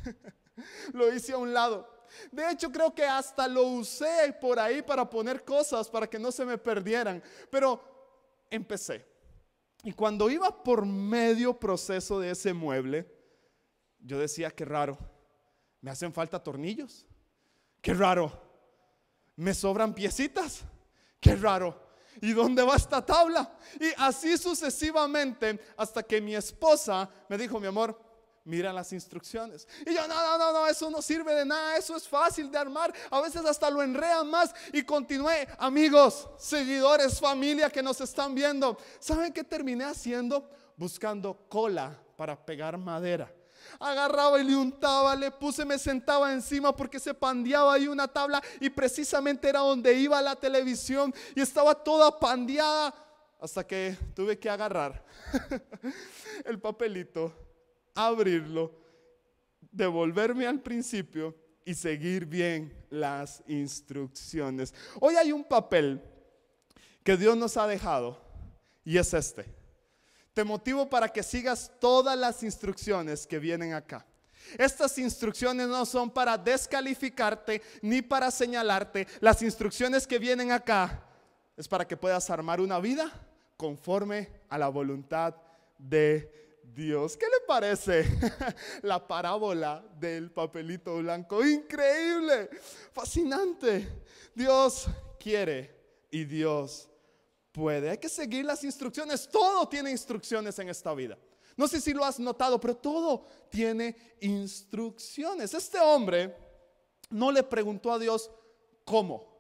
lo 0.94 1.14
hice 1.14 1.34
a 1.34 1.38
un 1.38 1.54
lado. 1.54 1.90
De 2.32 2.50
hecho, 2.52 2.72
creo 2.72 2.94
que 2.94 3.04
hasta 3.04 3.48
lo 3.48 3.64
usé 3.64 4.36
por 4.40 4.60
ahí 4.60 4.82
para 4.82 5.10
poner 5.10 5.44
cosas 5.44 5.90
para 5.90 6.08
que 6.08 6.20
no 6.20 6.32
se 6.32 6.46
me 6.46 6.58
perdieran. 6.58 7.24
Pero 7.50 7.82
empecé. 8.50 9.06
Y 9.84 9.94
cuando 9.94 10.30
iba 10.30 10.64
por 10.64 10.86
medio 10.86 11.60
proceso 11.60 12.20
de 12.20 12.32
ese 12.32 12.54
mueble, 12.54 13.12
yo 14.00 14.20
decía, 14.20 14.52
qué 14.52 14.66
raro, 14.66 14.98
me 15.82 15.92
hacen 15.92 16.14
falta 16.14 16.42
tornillos. 16.42 17.06
Qué 17.82 17.94
raro. 17.94 18.32
Me 19.36 19.54
sobran 19.54 19.94
piecitas. 19.94 20.64
Qué 21.20 21.36
raro. 21.36 21.84
¿Y 22.22 22.32
dónde 22.32 22.64
va 22.64 22.76
esta 22.76 23.06
tabla? 23.06 23.58
Y 23.80 23.92
así 23.98 24.38
sucesivamente 24.38 25.60
hasta 25.76 26.04
que 26.04 26.22
mi 26.22 26.36
esposa 26.36 27.10
me 27.28 27.38
dijo, 27.38 27.60
mi 27.60 27.68
amor, 27.68 28.00
mira 28.46 28.74
las 28.74 28.92
instrucciones. 28.94 29.68
Y 29.86 29.94
yo, 29.94 30.08
no, 30.08 30.16
no, 30.16 30.38
no, 30.38 30.54
no, 30.54 30.68
eso 30.68 30.90
no 30.90 31.02
sirve 31.02 31.34
de 31.34 31.46
nada, 31.46 31.78
eso 31.78 31.96
es 31.96 32.08
fácil 32.08 32.52
de 32.52 32.58
armar. 32.58 32.94
A 33.10 33.22
veces 33.22 33.46
hasta 33.46 33.70
lo 33.70 33.82
enrean 33.82 34.30
más. 34.30 34.54
Y 34.72 34.84
continué, 34.84 35.48
amigos, 35.58 36.28
seguidores, 36.38 37.20
familia 37.20 37.70
que 37.70 37.84
nos 37.84 38.02
están 38.02 38.36
viendo. 38.36 38.78
¿Saben 39.00 39.34
qué 39.34 39.44
terminé 39.44 39.86
haciendo? 39.86 40.50
Buscando 40.76 41.46
cola 41.48 41.98
para 42.18 42.36
pegar 42.36 42.78
madera 42.78 43.32
agarraba 43.80 44.40
y 44.40 44.44
le 44.44 44.56
untaba, 44.56 45.16
le 45.16 45.32
puse, 45.32 45.66
me 45.66 45.78
sentaba 45.78 46.32
encima 46.32 46.76
porque 46.76 47.00
se 47.00 47.14
pandeaba 47.14 47.74
ahí 47.74 47.88
una 47.88 48.08
tabla 48.08 48.42
y 48.60 48.70
precisamente 48.70 49.50
era 49.50 49.60
donde 49.60 49.94
iba 49.94 50.22
la 50.22 50.36
televisión 50.36 51.14
y 51.36 51.42
estaba 51.42 51.74
toda 51.76 52.20
pandeada 52.20 52.94
hasta 53.40 53.66
que 53.66 53.98
tuve 54.16 54.40
que 54.40 54.50
agarrar 54.50 55.04
el 56.46 56.60
papelito, 56.60 57.34
abrirlo, 57.96 58.72
devolverme 59.72 60.48
al 60.48 60.62
principio 60.62 61.36
y 61.66 61.74
seguir 61.74 62.26
bien 62.26 62.74
las 62.90 63.44
instrucciones. 63.48 64.74
Hoy 65.00 65.16
hay 65.16 65.32
un 65.32 65.44
papel 65.44 66.02
que 67.04 67.18
Dios 67.18 67.36
nos 67.38 67.58
ha 67.58 67.68
dejado 67.68 68.20
y 68.84 68.98
es 68.98 69.14
este. 69.14 69.46
Te 70.34 70.44
motivo 70.44 70.90
para 70.90 71.10
que 71.10 71.24
sigas 71.24 71.72
todas 71.80 72.18
las 72.18 72.44
instrucciones 72.44 73.28
que 73.28 73.40
vienen 73.40 73.74
acá. 73.74 74.06
Estas 74.58 74.98
instrucciones 74.98 75.68
no 75.68 75.86
son 75.86 76.10
para 76.10 76.38
descalificarte 76.38 77.62
ni 77.82 78.02
para 78.02 78.30
señalarte. 78.30 79.08
Las 79.22 79.42
instrucciones 79.42 80.06
que 80.06 80.20
vienen 80.20 80.52
acá 80.52 81.04
es 81.56 81.68
para 81.68 81.88
que 81.88 81.96
puedas 81.96 82.30
armar 82.30 82.60
una 82.60 82.80
vida 82.80 83.12
conforme 83.58 84.30
a 84.50 84.58
la 84.58 84.68
voluntad 84.68 85.36
de 85.78 86.43
Dios. 86.74 87.16
¿Qué 87.18 87.26
le 87.26 87.46
parece 87.46 88.06
la 88.82 89.06
parábola 89.08 89.86
del 90.00 90.32
papelito 90.32 90.98
blanco? 90.98 91.46
Increíble, 91.46 92.50
fascinante. 92.92 93.88
Dios 94.34 94.88
quiere 95.20 95.74
y 96.12 96.26
Dios 96.26 96.90
puede. 97.52 97.90
Hay 97.90 97.98
que 97.98 98.10
seguir 98.10 98.46
las 98.46 98.64
instrucciones. 98.64 99.30
Todo 99.30 99.68
tiene 99.68 99.92
instrucciones 99.92 100.58
en 100.60 100.70
esta 100.70 100.94
vida. 100.94 101.18
No 101.56 101.68
sé 101.68 101.80
si 101.80 101.94
lo 101.94 102.04
has 102.04 102.20
notado, 102.20 102.60
pero 102.60 102.76
todo 102.76 103.26
tiene 103.50 103.96
instrucciones. 104.22 105.54
Este 105.54 105.80
hombre 105.80 106.36
no 107.10 107.32
le 107.32 107.44
preguntó 107.44 107.92
a 107.92 108.00
Dios 108.00 108.32
cómo. 108.84 109.40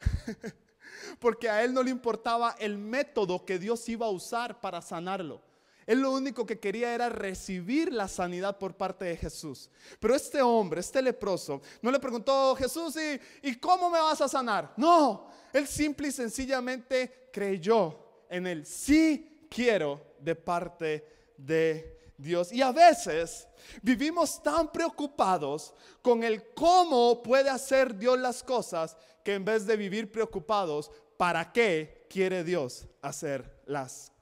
Porque 1.20 1.48
a 1.48 1.62
él 1.62 1.72
no 1.72 1.82
le 1.82 1.90
importaba 1.90 2.56
el 2.58 2.76
método 2.76 3.44
que 3.44 3.58
Dios 3.58 3.88
iba 3.88 4.06
a 4.06 4.10
usar 4.10 4.60
para 4.60 4.82
sanarlo. 4.82 5.47
Él 5.88 6.02
lo 6.02 6.12
único 6.12 6.44
que 6.44 6.60
quería 6.60 6.94
era 6.94 7.08
recibir 7.08 7.90
la 7.90 8.08
sanidad 8.08 8.58
por 8.58 8.76
parte 8.76 9.06
de 9.06 9.16
Jesús. 9.16 9.70
Pero 9.98 10.14
este 10.14 10.42
hombre, 10.42 10.80
este 10.80 11.00
leproso, 11.00 11.62
no 11.80 11.90
le 11.90 11.98
preguntó, 11.98 12.54
Jesús, 12.56 12.94
¿y, 12.96 13.48
¿y 13.48 13.54
cómo 13.56 13.88
me 13.88 13.98
vas 13.98 14.20
a 14.20 14.28
sanar? 14.28 14.74
No, 14.76 15.30
él 15.50 15.66
simple 15.66 16.08
y 16.08 16.12
sencillamente 16.12 17.30
creyó 17.32 17.98
en 18.28 18.46
el 18.46 18.66
sí 18.66 19.46
quiero 19.48 20.14
de 20.20 20.34
parte 20.34 21.32
de 21.38 22.12
Dios. 22.18 22.52
Y 22.52 22.60
a 22.60 22.70
veces 22.70 23.48
vivimos 23.80 24.42
tan 24.42 24.70
preocupados 24.70 25.72
con 26.02 26.22
el 26.22 26.52
cómo 26.52 27.22
puede 27.22 27.48
hacer 27.48 27.96
Dios 27.96 28.18
las 28.18 28.42
cosas 28.42 28.94
que 29.24 29.32
en 29.32 29.44
vez 29.46 29.64
de 29.64 29.78
vivir 29.78 30.12
preocupados, 30.12 30.90
¿para 31.16 31.50
qué 31.50 32.06
quiere 32.10 32.44
Dios 32.44 32.86
hacer 33.00 33.62
las 33.64 34.10
cosas? 34.10 34.17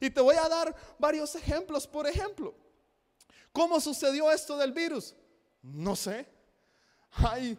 Y 0.00 0.10
te 0.10 0.20
voy 0.20 0.36
a 0.36 0.48
dar 0.48 0.74
varios 0.98 1.34
ejemplos. 1.34 1.86
Por 1.86 2.06
ejemplo, 2.06 2.54
¿cómo 3.52 3.80
sucedió 3.80 4.30
esto 4.30 4.56
del 4.56 4.72
virus? 4.72 5.14
No 5.62 5.94
sé. 5.94 6.26
Hay 7.12 7.58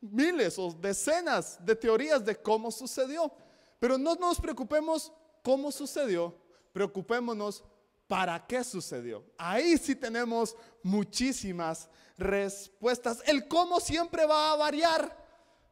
miles 0.00 0.58
o 0.58 0.72
decenas 0.72 1.64
de 1.64 1.76
teorías 1.76 2.24
de 2.24 2.36
cómo 2.36 2.70
sucedió. 2.70 3.32
Pero 3.78 3.98
no 3.98 4.14
nos 4.14 4.40
preocupemos 4.40 5.12
cómo 5.42 5.70
sucedió, 5.70 6.34
preocupémonos 6.72 7.62
para 8.08 8.44
qué 8.46 8.64
sucedió. 8.64 9.24
Ahí 9.36 9.76
sí 9.76 9.94
tenemos 9.94 10.56
muchísimas 10.82 11.88
respuestas. 12.16 13.22
El 13.26 13.46
cómo 13.48 13.80
siempre 13.80 14.24
va 14.24 14.52
a 14.52 14.56
variar. 14.56 15.24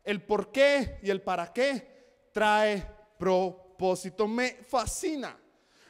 El 0.02 0.23
por 0.23 0.52
qué 0.52 1.00
y 1.02 1.11
el 1.11 1.23
para 1.23 1.52
qué 1.52 2.28
trae 2.33 2.87
Me 4.29 4.57
fascina. 4.69 5.37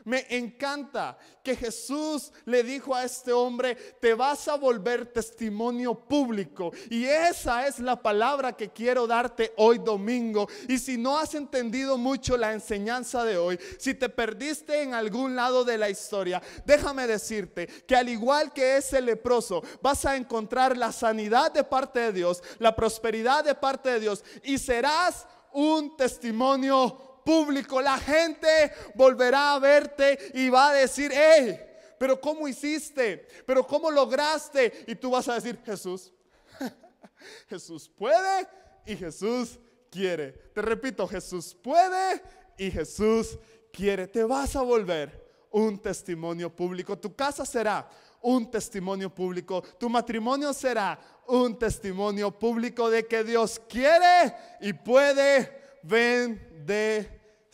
Me 0.05 0.27
encanta 0.29 1.17
que 1.43 1.57
Jesús 1.57 2.31
le 2.45 2.63
dijo 2.63 2.95
a 2.95 3.05
este 3.05 3.33
hombre, 3.33 3.75
te 3.75 4.13
vas 4.13 4.49
a 4.49 4.57
volver 4.57 5.07
testimonio 5.07 5.95
público. 5.95 6.73
Y 6.91 7.07
esa 7.07 7.67
es 7.67 7.79
la 7.79 8.01
palabra 8.01 8.53
que 8.53 8.69
quiero 8.69 9.07
darte 9.07 9.55
hoy 9.57 9.79
domingo. 9.79 10.47
Y 10.69 10.77
si 10.77 10.99
no 10.99 11.19
has 11.19 11.35
entendido 11.35 11.97
mucho 11.97 12.37
la 12.37 12.53
enseñanza 12.53 13.25
de 13.25 13.39
hoy, 13.39 13.59
si 13.79 13.95
te 13.95 14.11
perdiste 14.11 14.83
en 14.83 14.93
algún 14.93 15.35
lado 15.35 15.65
de 15.65 15.79
la 15.79 15.89
historia, 15.89 16.43
déjame 16.67 17.07
decirte 17.07 17.67
que 17.67 17.97
al 17.97 18.11
igual 18.11 18.53
que 18.53 18.77
ese 18.77 19.01
leproso, 19.01 19.63
vas 19.81 20.05
a 20.05 20.17
encontrar 20.17 20.77
la 20.77 20.93
sanidad 20.93 21.51
de 21.51 21.65
parte 21.65 22.01
de 22.01 22.13
Dios, 22.13 22.43
la 22.59 22.77
prosperidad 22.77 23.43
de 23.43 23.55
parte 23.55 23.93
de 23.93 24.01
Dios 24.01 24.23
y 24.43 24.59
serás 24.59 25.27
un 25.55 25.97
testimonio 25.97 27.14
público. 27.25 27.81
La 27.81 27.99
gente 27.99 28.73
volverá 28.95 29.55
a 29.55 29.59
verte 29.59 30.19
y 30.35 30.49
va 30.49 30.71
a 30.71 30.75
decir, 30.75 31.11
hey, 31.15 31.59
pero 31.99 32.21
¿cómo 32.21 32.47
hiciste? 32.47 33.27
¿Pero 33.47 33.67
cómo 33.67 33.91
lograste? 33.91 34.85
Y 34.87 34.95
tú 34.95 35.11
vas 35.11 35.29
a 35.29 35.35
decir, 35.35 35.59
Jesús, 35.65 36.13
Jesús 37.49 37.89
puede 37.89 38.47
y 38.87 38.97
Jesús 38.97 39.59
quiere. 39.91 40.33
Te 40.33 40.63
repito, 40.63 41.07
Jesús 41.07 41.55
puede 41.55 42.23
y 42.59 42.71
Jesús 42.71 43.39
quiere. 43.73 44.07
Te 44.07 44.25
vas 44.25 44.57
a 44.57 44.63
volver 44.63 45.25
un 45.51 45.79
testimonio 45.79 46.55
público. 46.55 46.99
Tu 46.99 47.15
casa 47.15 47.47
será 47.47 47.89
un 48.21 48.51
testimonio 48.51 49.09
público. 49.15 49.63
Tu 49.79 49.89
matrimonio 49.89 50.53
será 50.53 50.99
un 51.27 51.59
testimonio 51.59 52.31
público 52.31 52.91
de 52.91 53.07
que 53.07 53.23
Dios 53.23 53.61
quiere 53.69 54.35
y 54.61 54.73
puede 54.73 55.81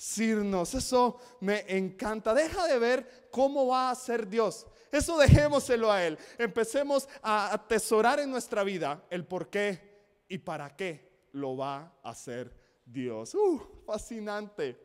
bendecirnos. 0.01 0.75
Eso 0.75 1.19
me 1.41 1.65
encanta. 1.69 2.33
Deja 2.35 2.67
de 2.67 2.79
ver 2.79 3.29
cómo 3.31 3.67
va 3.67 3.91
a 3.91 3.95
ser 3.95 4.27
Dios. 4.27 4.67
Eso 4.91 5.19
dejémoselo 5.19 5.93
a 5.93 6.05
Él. 6.05 6.19
Empecemos 6.39 7.09
a 7.23 7.53
atesorar 7.53 8.21
en 8.21 8.31
nuestra 8.31 8.65
vida 8.65 9.05
el 9.11 9.27
por 9.27 9.49
qué 9.51 10.25
y 10.29 10.39
para 10.39 10.75
qué 10.75 11.29
lo 11.33 11.57
va 11.57 11.93
a 12.03 12.11
hacer 12.11 12.53
Dios. 12.85 13.35
Uh, 13.35 13.61
fascinante, 13.87 14.79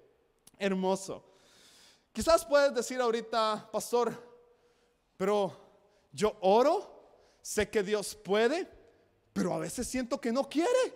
hermoso. 0.60 1.24
Quizás 2.12 2.46
puedes 2.46 2.74
decir 2.74 3.00
ahorita, 3.02 3.70
pastor, 3.72 4.14
pero 5.18 5.54
yo 6.12 6.38
oro, 6.42 7.38
sé 7.42 7.70
que 7.70 7.84
Dios 7.84 8.16
puede, 8.16 8.68
pero 9.34 9.54
a 9.54 9.60
veces 9.60 9.88
siento 9.88 10.20
que 10.20 10.32
no 10.32 10.48
quiere. 10.48 10.94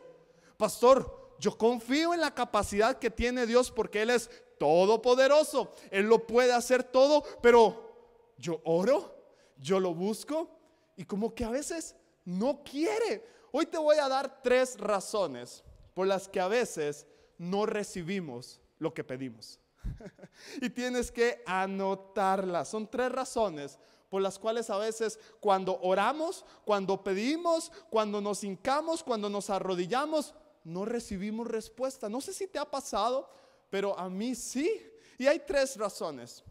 Pastor, 0.55 1.18
yo 1.39 1.57
confío 1.57 2.13
en 2.13 2.21
la 2.21 2.33
capacidad 2.33 2.99
que 2.99 3.09
tiene 3.09 3.45
Dios 3.45 3.71
porque 3.71 4.01
Él 4.01 4.09
es 4.09 4.29
todopoderoso. 4.59 5.71
Él 5.89 6.05
lo 6.05 6.27
puede 6.27 6.53
hacer 6.53 6.83
todo, 6.83 7.23
pero 7.41 8.33
yo 8.37 8.61
oro, 8.65 9.15
yo 9.57 9.79
lo 9.79 9.93
busco 9.93 10.49
y 10.95 11.05
como 11.05 11.33
que 11.33 11.45
a 11.45 11.49
veces 11.49 11.95
no 12.25 12.61
quiere. 12.63 13.25
Hoy 13.51 13.65
te 13.65 13.77
voy 13.77 13.97
a 13.97 14.09
dar 14.09 14.41
tres 14.43 14.77
razones 14.77 15.63
por 15.93 16.07
las 16.07 16.27
que 16.27 16.39
a 16.39 16.47
veces 16.47 17.07
no 17.37 17.65
recibimos 17.65 18.59
lo 18.77 18.93
que 18.93 19.03
pedimos. 19.03 19.59
y 20.61 20.69
tienes 20.69 21.11
que 21.11 21.41
anotarlas. 21.45 22.67
Son 22.67 22.89
tres 22.89 23.11
razones 23.11 23.79
por 24.09 24.21
las 24.21 24.39
cuales 24.39 24.69
a 24.69 24.77
veces 24.77 25.19
cuando 25.39 25.79
oramos, 25.81 26.45
cuando 26.65 27.03
pedimos, 27.03 27.71
cuando 27.89 28.21
nos 28.21 28.43
hincamos, 28.43 29.03
cuando 29.03 29.29
nos 29.29 29.49
arrodillamos, 29.49 30.33
no 30.63 30.85
recibimos 30.85 31.47
respuesta. 31.47 32.09
No 32.09 32.21
sé 32.21 32.33
si 32.33 32.47
te 32.47 32.59
ha 32.59 32.65
pasado, 32.65 33.29
pero 33.69 33.97
a 33.97 34.09
mí 34.09 34.35
sí. 34.35 34.85
Y 35.17 35.27
hay 35.27 35.39
tres 35.39 35.77
razones. 35.77 36.43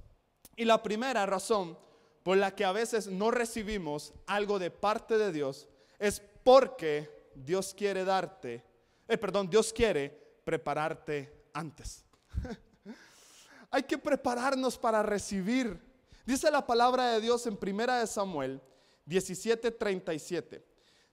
Y 0.57 0.64
la 0.64 0.83
primera 0.83 1.25
razón 1.27 1.79
por 2.23 2.37
la 2.37 2.55
que 2.55 2.64
a 2.64 2.73
veces 2.73 3.07
no 3.07 3.31
recibimos 3.31 4.12
algo 4.27 4.59
de 4.59 4.71
parte 4.71 5.16
de 5.16 5.33
Dios 5.33 5.68
es 5.99 6.21
porque 6.42 7.31
Dios 7.35 7.75
quiere 7.75 8.05
darte, 8.05 8.64
eh, 9.07 9.16
perdón, 9.16 9.49
Dios 9.49 9.73
quiere 9.73 10.11
prepararte 10.44 11.47
antes. 11.53 12.05
hay 13.71 13.83
que 13.83 13.99
prepararnos 13.99 14.77
para 14.77 15.03
recibir. 15.03 15.79
Dice 16.27 16.51
la 16.51 16.66
palabra 16.66 17.12
de 17.12 17.21
Dios 17.21 17.47
en 17.47 17.57
primera 17.57 18.01
de 18.01 18.07
Samuel 18.07 18.61
17:37. 19.07 20.62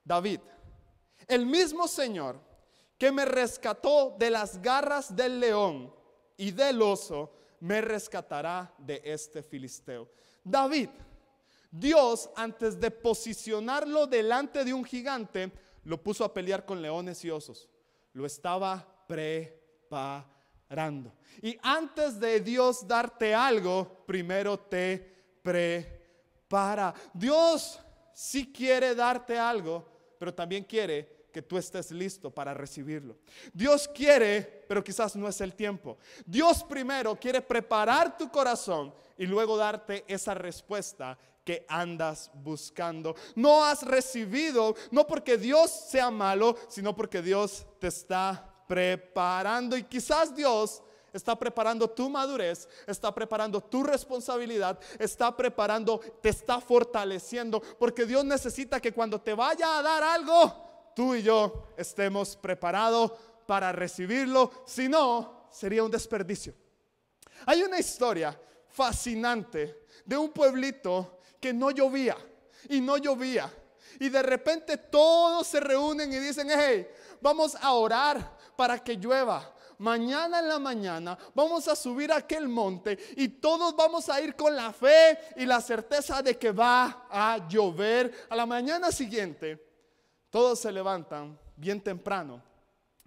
David, 0.03 0.39
el 1.27 1.45
mismo 1.45 1.87
Señor 1.87 2.39
que 2.97 3.11
me 3.11 3.25
rescató 3.25 4.15
de 4.17 4.29
las 4.29 4.61
garras 4.61 5.15
del 5.15 5.39
león 5.39 5.93
y 6.37 6.51
del 6.51 6.81
oso, 6.81 7.33
me 7.59 7.81
rescatará 7.81 8.73
de 8.77 9.01
este 9.03 9.43
filisteo. 9.43 10.09
David, 10.43 10.89
Dios 11.71 12.29
antes 12.35 12.79
de 12.79 12.91
posicionarlo 12.91 14.07
delante 14.07 14.63
de 14.63 14.73
un 14.73 14.85
gigante, 14.85 15.51
lo 15.83 16.01
puso 16.01 16.23
a 16.23 16.33
pelear 16.33 16.65
con 16.65 16.81
leones 16.81 17.23
y 17.25 17.29
osos. 17.29 17.69
Lo 18.13 18.25
estaba 18.25 19.05
preparando. 19.07 21.13
Y 21.41 21.57
antes 21.61 22.19
de 22.19 22.39
Dios 22.39 22.87
darte 22.87 23.35
algo, 23.35 24.03
primero 24.05 24.57
te 24.57 24.97
prepara. 25.43 26.93
Dios 27.13 27.79
sí 28.13 28.51
quiere 28.51 28.95
darte 28.95 29.37
algo, 29.37 29.85
pero 30.17 30.33
también 30.33 30.63
quiere 30.63 31.14
que 31.35 31.41
tú 31.41 31.57
estés 31.57 31.91
listo 31.91 32.31
para 32.31 32.53
recibirlo. 32.53 33.17
Dios 33.51 33.89
quiere, 33.89 34.63
pero 34.69 34.81
quizás 34.81 35.17
no 35.17 35.27
es 35.27 35.41
el 35.41 35.53
tiempo. 35.53 35.97
Dios 36.25 36.63
primero 36.63 37.13
quiere 37.17 37.41
preparar 37.41 38.17
tu 38.17 38.31
corazón 38.31 38.95
y 39.17 39.25
luego 39.25 39.57
darte 39.57 40.05
esa 40.07 40.33
respuesta 40.33 41.17
que 41.43 41.65
andas 41.67 42.31
buscando. 42.35 43.17
No 43.35 43.65
has 43.65 43.83
recibido, 43.83 44.75
no 44.91 45.05
porque 45.05 45.37
Dios 45.37 45.69
sea 45.69 46.09
malo, 46.09 46.55
sino 46.69 46.95
porque 46.95 47.21
Dios 47.21 47.65
te 47.81 47.87
está 47.87 48.49
preparando. 48.65 49.75
Y 49.75 49.83
quizás 49.83 50.33
Dios 50.33 50.81
está 51.11 51.37
preparando 51.37 51.89
tu 51.89 52.09
madurez, 52.09 52.65
está 52.87 53.13
preparando 53.13 53.59
tu 53.59 53.83
responsabilidad, 53.83 54.79
está 54.97 55.35
preparando, 55.35 55.99
te 56.21 56.29
está 56.29 56.61
fortaleciendo, 56.61 57.61
porque 57.77 58.05
Dios 58.05 58.23
necesita 58.23 58.79
que 58.79 58.93
cuando 58.93 59.19
te 59.19 59.33
vaya 59.33 59.77
a 59.77 59.81
dar 59.81 60.01
algo, 60.01 60.64
tú 60.95 61.13
y 61.13 61.21
yo 61.21 61.67
estemos 61.77 62.35
preparados 62.35 63.11
para 63.45 63.71
recibirlo, 63.71 64.51
si 64.65 64.89
no, 64.89 65.47
sería 65.51 65.83
un 65.83 65.91
desperdicio. 65.91 66.55
Hay 67.45 67.61
una 67.61 67.79
historia 67.79 68.39
fascinante 68.69 69.85
de 70.03 70.17
un 70.17 70.31
pueblito 70.31 71.19
que 71.39 71.53
no 71.53 71.69
llovía 71.69 72.17
y 72.69 72.81
no 72.81 72.97
llovía. 72.97 73.51
Y 73.99 74.09
de 74.09 74.23
repente 74.23 74.77
todos 74.77 75.45
se 75.47 75.59
reúnen 75.59 76.11
y 76.11 76.17
dicen, 76.17 76.49
hey, 76.51 76.87
vamos 77.21 77.55
a 77.55 77.73
orar 77.73 78.37
para 78.55 78.79
que 78.79 78.95
llueva. 78.95 79.53
Mañana 79.77 80.39
en 80.39 80.47
la 80.47 80.57
mañana 80.57 81.17
vamos 81.33 81.67
a 81.67 81.75
subir 81.75 82.11
a 82.11 82.17
aquel 82.17 82.47
monte 82.47 82.97
y 83.17 83.27
todos 83.27 83.75
vamos 83.75 84.07
a 84.07 84.21
ir 84.21 84.33
con 84.33 84.55
la 84.55 84.71
fe 84.71 85.19
y 85.35 85.45
la 85.45 85.59
certeza 85.59 86.21
de 86.21 86.37
que 86.37 86.51
va 86.51 87.07
a 87.09 87.47
llover. 87.47 88.27
A 88.29 88.35
la 88.35 88.45
mañana 88.45 88.91
siguiente 88.91 89.74
todos 90.35 90.59
se 90.59 90.69
levantan 90.69 91.39
bien 91.55 91.79
temprano 91.79 92.43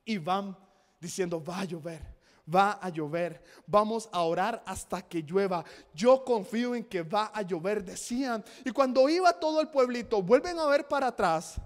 y 0.03 0.17
van 0.17 0.57
diciendo, 0.99 1.45
va 1.45 1.59
a 1.59 1.64
llover, 1.67 2.01
va 2.49 2.79
a 2.81 2.88
llover, 2.88 3.43
vamos 3.67 4.09
a 4.11 4.23
orar 4.23 4.62
hasta 4.64 5.03
que 5.03 5.21
llueva. 5.21 5.62
Yo 5.93 6.25
confío 6.25 6.75
en 6.75 6.85
que 6.85 7.03
va 7.03 7.31
a 7.35 7.43
llover, 7.43 7.85
decían. 7.85 8.43
Y 8.64 8.71
cuando 8.71 9.07
iba 9.11 9.31
todo 9.35 9.61
el 9.61 9.69
pueblito, 9.69 10.23
vuelven 10.23 10.59
a 10.59 10.64
ver 10.69 10.88
para 10.88 11.09
atrás 11.09 11.57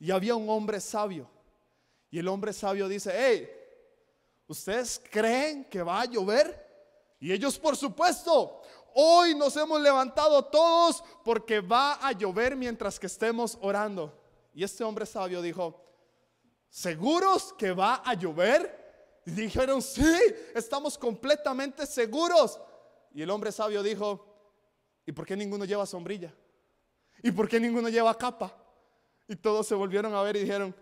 y 0.00 0.10
había 0.10 0.34
un 0.34 0.50
hombre 0.50 0.80
sabio. 0.80 1.30
Y 2.10 2.18
el 2.18 2.26
hombre 2.26 2.52
sabio 2.52 2.88
dice, 2.88 3.12
hey, 3.16 3.48
¿ustedes 4.48 5.00
creen 5.12 5.64
que 5.66 5.80
va 5.80 6.00
a 6.00 6.06
llover? 6.06 6.60
Y 7.20 7.30
ellos, 7.30 7.56
por 7.56 7.76
supuesto, 7.76 8.62
hoy 8.92 9.36
nos 9.36 9.56
hemos 9.56 9.80
levantado 9.80 10.44
todos 10.46 11.04
porque 11.22 11.60
va 11.60 12.04
a 12.04 12.10
llover 12.10 12.56
mientras 12.56 12.98
que 12.98 13.06
estemos 13.06 13.56
orando. 13.60 14.23
Y 14.54 14.64
este 14.64 14.84
hombre 14.84 15.04
sabio 15.04 15.42
dijo, 15.42 15.84
¿seguros 16.70 17.52
que 17.52 17.72
va 17.72 18.02
a 18.04 18.14
llover? 18.14 19.22
Y 19.26 19.32
dijeron, 19.32 19.82
sí, 19.82 20.16
estamos 20.54 20.96
completamente 20.96 21.86
seguros. 21.86 22.60
Y 23.12 23.22
el 23.22 23.30
hombre 23.30 23.52
sabio 23.52 23.82
dijo, 23.82 24.24
¿y 25.04 25.12
por 25.12 25.26
qué 25.26 25.36
ninguno 25.36 25.64
lleva 25.64 25.84
sombrilla? 25.84 26.32
¿Y 27.22 27.30
por 27.32 27.48
qué 27.48 27.60
ninguno 27.60 27.88
lleva 27.88 28.16
capa? 28.16 28.56
Y 29.28 29.36
todos 29.36 29.66
se 29.66 29.74
volvieron 29.74 30.14
a 30.14 30.22
ver 30.22 30.36
y 30.36 30.40
dijeron, 30.40 30.74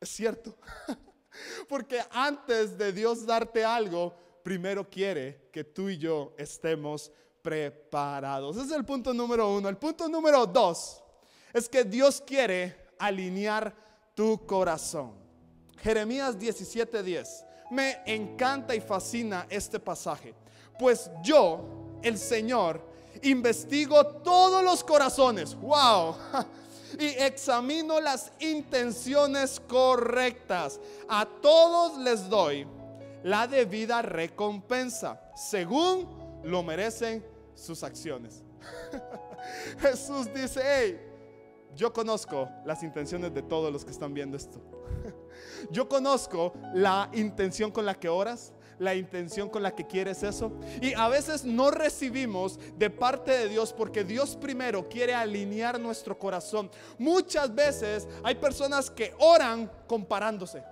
es 0.00 0.08
cierto, 0.08 0.56
Porque 1.68 2.00
antes 2.10 2.76
de 2.78 2.92
Dios 2.92 3.26
darte 3.26 3.64
algo, 3.64 4.14
primero 4.42 4.88
quiere 4.88 5.48
que 5.52 5.64
tú 5.64 5.88
y 5.88 5.98
yo 5.98 6.34
estemos 6.36 7.10
preparados. 7.42 8.56
Ese 8.56 8.66
es 8.66 8.72
el 8.72 8.84
punto 8.84 9.12
número 9.12 9.52
uno. 9.52 9.68
El 9.68 9.76
punto 9.76 10.08
número 10.08 10.46
dos 10.46 11.03
es 11.54 11.68
que 11.68 11.84
Dios 11.84 12.22
quiere 12.26 12.76
alinear 12.98 13.74
tu 14.14 14.44
corazón. 14.44 15.12
Jeremías 15.78 16.38
17:10. 16.38 17.44
Me 17.70 18.02
encanta 18.06 18.74
y 18.74 18.80
fascina 18.80 19.46
este 19.48 19.78
pasaje. 19.78 20.34
Pues 20.78 21.10
yo, 21.22 21.98
el 22.02 22.18
Señor, 22.18 22.80
investigo 23.22 24.04
todos 24.06 24.62
los 24.62 24.82
corazones. 24.82 25.54
¡Wow! 25.54 26.16
y 26.98 27.06
examino 27.06 28.00
las 28.00 28.32
intenciones 28.40 29.60
correctas. 29.60 30.80
A 31.08 31.26
todos 31.26 31.98
les 31.98 32.28
doy 32.28 32.66
la 33.22 33.46
debida 33.46 34.02
recompensa, 34.02 35.20
según 35.34 36.08
lo 36.44 36.62
merecen 36.62 37.24
sus 37.54 37.82
acciones. 37.82 38.42
Jesús 39.80 40.32
dice, 40.34 40.60
hey, 40.62 41.13
yo 41.76 41.92
conozco 41.92 42.48
las 42.64 42.82
intenciones 42.82 43.32
de 43.34 43.42
todos 43.42 43.72
los 43.72 43.84
que 43.84 43.90
están 43.90 44.14
viendo 44.14 44.36
esto. 44.36 44.60
Yo 45.70 45.88
conozco 45.88 46.52
la 46.74 47.10
intención 47.12 47.70
con 47.70 47.84
la 47.84 47.94
que 47.94 48.08
oras, 48.08 48.52
la 48.78 48.94
intención 48.94 49.48
con 49.48 49.62
la 49.62 49.74
que 49.74 49.86
quieres 49.86 50.22
eso. 50.22 50.52
Y 50.80 50.94
a 50.94 51.08
veces 51.08 51.44
no 51.44 51.70
recibimos 51.70 52.58
de 52.76 52.90
parte 52.90 53.32
de 53.32 53.48
Dios 53.48 53.72
porque 53.72 54.04
Dios 54.04 54.36
primero 54.36 54.88
quiere 54.88 55.14
alinear 55.14 55.80
nuestro 55.80 56.18
corazón. 56.18 56.70
Muchas 56.98 57.54
veces 57.54 58.06
hay 58.22 58.34
personas 58.36 58.90
que 58.90 59.14
oran 59.18 59.70
comparándose. 59.86 60.62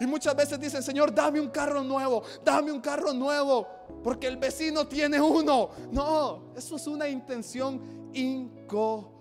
Y 0.00 0.06
muchas 0.06 0.34
veces 0.34 0.58
dicen, 0.58 0.82
Señor, 0.82 1.14
dame 1.14 1.40
un 1.40 1.48
carro 1.48 1.82
nuevo, 1.82 2.22
dame 2.44 2.72
un 2.72 2.80
carro 2.80 3.12
nuevo, 3.12 3.68
porque 4.02 4.26
el 4.26 4.36
vecino 4.36 4.86
tiene 4.86 5.20
uno. 5.20 5.70
No, 5.90 6.52
eso 6.56 6.76
es 6.76 6.86
una 6.86 7.08
intención 7.08 8.10
incorrecta, 8.12 9.11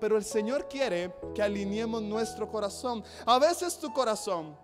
pero 0.00 0.16
el 0.16 0.24
Señor 0.24 0.68
quiere 0.68 1.12
que 1.34 1.42
alineemos 1.42 2.02
nuestro 2.02 2.48
corazón. 2.48 3.02
A 3.26 3.38
veces 3.38 3.78
tu 3.78 3.92
corazón 3.92 4.56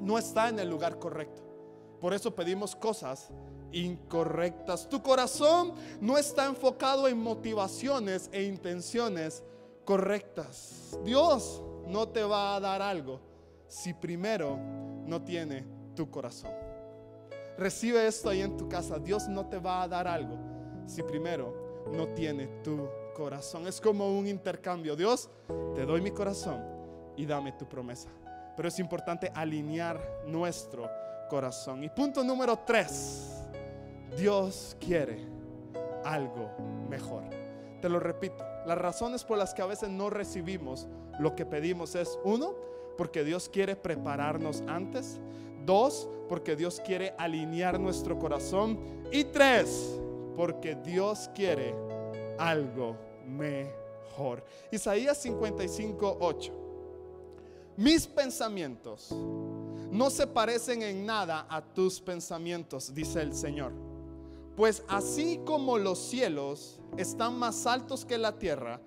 no 0.00 0.18
está 0.18 0.48
en 0.48 0.58
el 0.58 0.68
lugar 0.68 0.98
correcto. 0.98 1.42
Por 2.00 2.12
eso 2.14 2.34
pedimos 2.34 2.76
cosas 2.76 3.30
incorrectas. 3.72 4.88
Tu 4.88 5.02
corazón 5.02 5.74
no 6.00 6.16
está 6.16 6.46
enfocado 6.46 7.08
en 7.08 7.18
motivaciones 7.18 8.28
e 8.32 8.44
intenciones 8.44 9.42
correctas. 9.84 10.98
Dios 11.04 11.62
no 11.86 12.08
te 12.08 12.22
va 12.22 12.56
a 12.56 12.60
dar 12.60 12.82
algo 12.82 13.20
si 13.66 13.94
primero 13.94 14.58
no 15.06 15.22
tiene 15.22 15.66
tu 15.94 16.10
corazón. 16.10 16.50
Recibe 17.56 18.06
esto 18.06 18.28
ahí 18.28 18.42
en 18.42 18.56
tu 18.56 18.68
casa. 18.68 18.98
Dios 18.98 19.26
no 19.28 19.46
te 19.46 19.58
va 19.58 19.82
a 19.82 19.88
dar 19.88 20.06
algo 20.06 20.38
si 20.86 21.02
primero 21.02 21.86
no 21.92 22.08
tiene 22.08 22.46
tu 22.62 22.76
corazón. 22.76 23.07
Es 23.66 23.80
como 23.80 24.16
un 24.16 24.28
intercambio. 24.28 24.94
Dios, 24.94 25.28
te 25.74 25.84
doy 25.84 26.00
mi 26.00 26.12
corazón 26.12 26.62
y 27.16 27.26
dame 27.26 27.50
tu 27.52 27.68
promesa. 27.68 28.08
Pero 28.56 28.68
es 28.68 28.78
importante 28.78 29.32
alinear 29.34 30.00
nuestro 30.24 30.88
corazón. 31.28 31.82
Y 31.82 31.88
punto 31.88 32.22
número 32.22 32.60
tres, 32.60 33.42
Dios 34.16 34.76
quiere 34.78 35.26
algo 36.04 36.48
mejor. 36.88 37.24
Te 37.82 37.88
lo 37.88 37.98
repito, 37.98 38.44
las 38.66 38.78
razones 38.78 39.24
por 39.24 39.36
las 39.36 39.52
que 39.52 39.62
a 39.62 39.66
veces 39.66 39.88
no 39.88 40.10
recibimos 40.10 40.86
lo 41.18 41.34
que 41.34 41.44
pedimos 41.44 41.96
es, 41.96 42.20
uno, 42.22 42.54
porque 42.96 43.24
Dios 43.24 43.48
quiere 43.48 43.74
prepararnos 43.74 44.62
antes. 44.68 45.18
Dos, 45.66 46.08
porque 46.28 46.54
Dios 46.54 46.80
quiere 46.86 47.14
alinear 47.18 47.80
nuestro 47.80 48.16
corazón. 48.16 48.78
Y 49.10 49.24
tres, 49.24 50.00
porque 50.36 50.76
Dios 50.76 51.28
quiere 51.34 51.87
algo 52.38 52.96
mejor. 53.26 54.44
Isaías 54.70 55.18
55, 55.18 56.18
8. 56.20 56.52
Mis 57.76 58.06
pensamientos 58.06 59.14
no 59.90 60.10
se 60.10 60.26
parecen 60.26 60.82
en 60.82 61.06
nada 61.06 61.46
a 61.48 61.62
tus 61.62 62.00
pensamientos, 62.00 62.92
dice 62.92 63.22
el 63.22 63.34
Señor. 63.34 63.72
Pues 64.56 64.82
así 64.88 65.40
como 65.44 65.78
los 65.78 65.98
cielos 65.98 66.80
están 66.96 67.38
más 67.38 67.66
altos 67.66 68.04
que 68.04 68.18
la 68.18 68.38
tierra, 68.38 68.80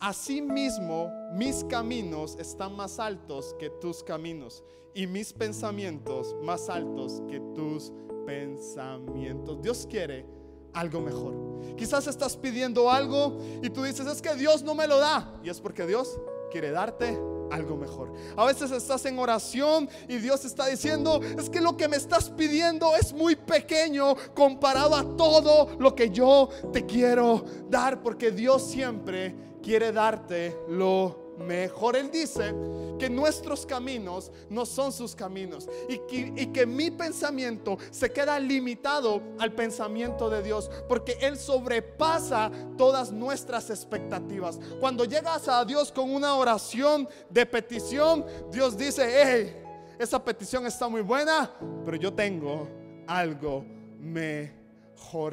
así 0.00 0.40
mismo 0.40 1.10
mis 1.34 1.64
caminos 1.64 2.36
están 2.38 2.74
más 2.74 2.98
altos 2.98 3.54
que 3.58 3.68
tus 3.68 4.02
caminos 4.02 4.64
y 4.94 5.06
mis 5.06 5.32
pensamientos 5.34 6.34
más 6.42 6.70
altos 6.70 7.22
que 7.28 7.40
tus 7.54 7.92
pensamientos. 8.24 9.60
Dios 9.60 9.86
quiere 9.88 10.24
algo 10.72 11.00
mejor. 11.00 11.34
Quizás 11.76 12.06
estás 12.06 12.36
pidiendo 12.36 12.90
algo 12.90 13.38
y 13.62 13.70
tú 13.70 13.82
dices, 13.82 14.06
es 14.06 14.20
que 14.20 14.34
Dios 14.34 14.62
no 14.62 14.74
me 14.74 14.86
lo 14.86 14.98
da. 14.98 15.32
Y 15.42 15.48
es 15.48 15.60
porque 15.60 15.86
Dios 15.86 16.18
quiere 16.50 16.70
darte 16.70 17.18
algo 17.50 17.76
mejor. 17.76 18.12
A 18.36 18.44
veces 18.44 18.70
estás 18.70 19.04
en 19.06 19.18
oración 19.18 19.88
y 20.08 20.16
Dios 20.16 20.44
está 20.44 20.66
diciendo, 20.66 21.20
es 21.22 21.48
que 21.48 21.60
lo 21.60 21.76
que 21.76 21.88
me 21.88 21.96
estás 21.96 22.30
pidiendo 22.30 22.94
es 22.96 23.12
muy 23.12 23.36
pequeño 23.36 24.14
comparado 24.34 24.94
a 24.94 25.16
todo 25.16 25.76
lo 25.78 25.94
que 25.94 26.10
yo 26.10 26.48
te 26.72 26.84
quiero 26.84 27.44
dar, 27.68 28.02
porque 28.02 28.30
Dios 28.30 28.62
siempre 28.62 29.34
quiere 29.62 29.92
darte 29.92 30.56
lo 30.68 31.27
mejor. 31.38 31.96
Él 31.96 32.10
dice 32.10 32.54
que 32.98 33.08
nuestros 33.08 33.64
caminos 33.64 34.30
no 34.50 34.66
son 34.66 34.92
sus 34.92 35.14
caminos 35.14 35.68
y 35.88 36.46
que, 36.46 36.66
mi 36.66 36.90
pensamiento 36.90 37.78
se 37.90 38.10
queda 38.10 38.38
limitado 38.38 39.22
al 39.38 39.52
pensamiento 39.52 40.28
de 40.28 40.42
Dios 40.42 40.70
porque 40.88 41.16
Él 41.20 41.38
sobrepasa 41.38 42.50
todas 42.76 43.12
nuestras 43.12 43.70
expectativas. 43.70 44.58
Cuando 44.80 45.04
llegas 45.04 45.48
a 45.48 45.64
Dios 45.64 45.92
con 45.92 46.10
una 46.10 46.34
oración 46.34 47.08
de 47.30 47.46
petición, 47.46 48.26
Dios 48.50 48.76
dice, 48.76 49.08
hey, 49.08 49.56
esa 49.98 50.22
petición 50.22 50.66
está 50.66 50.88
muy 50.88 51.00
buena, 51.00 51.52
pero 51.84 51.96
yo 51.96 52.12
tengo 52.12 52.68
algo 53.06 53.64
mejor 53.98 54.57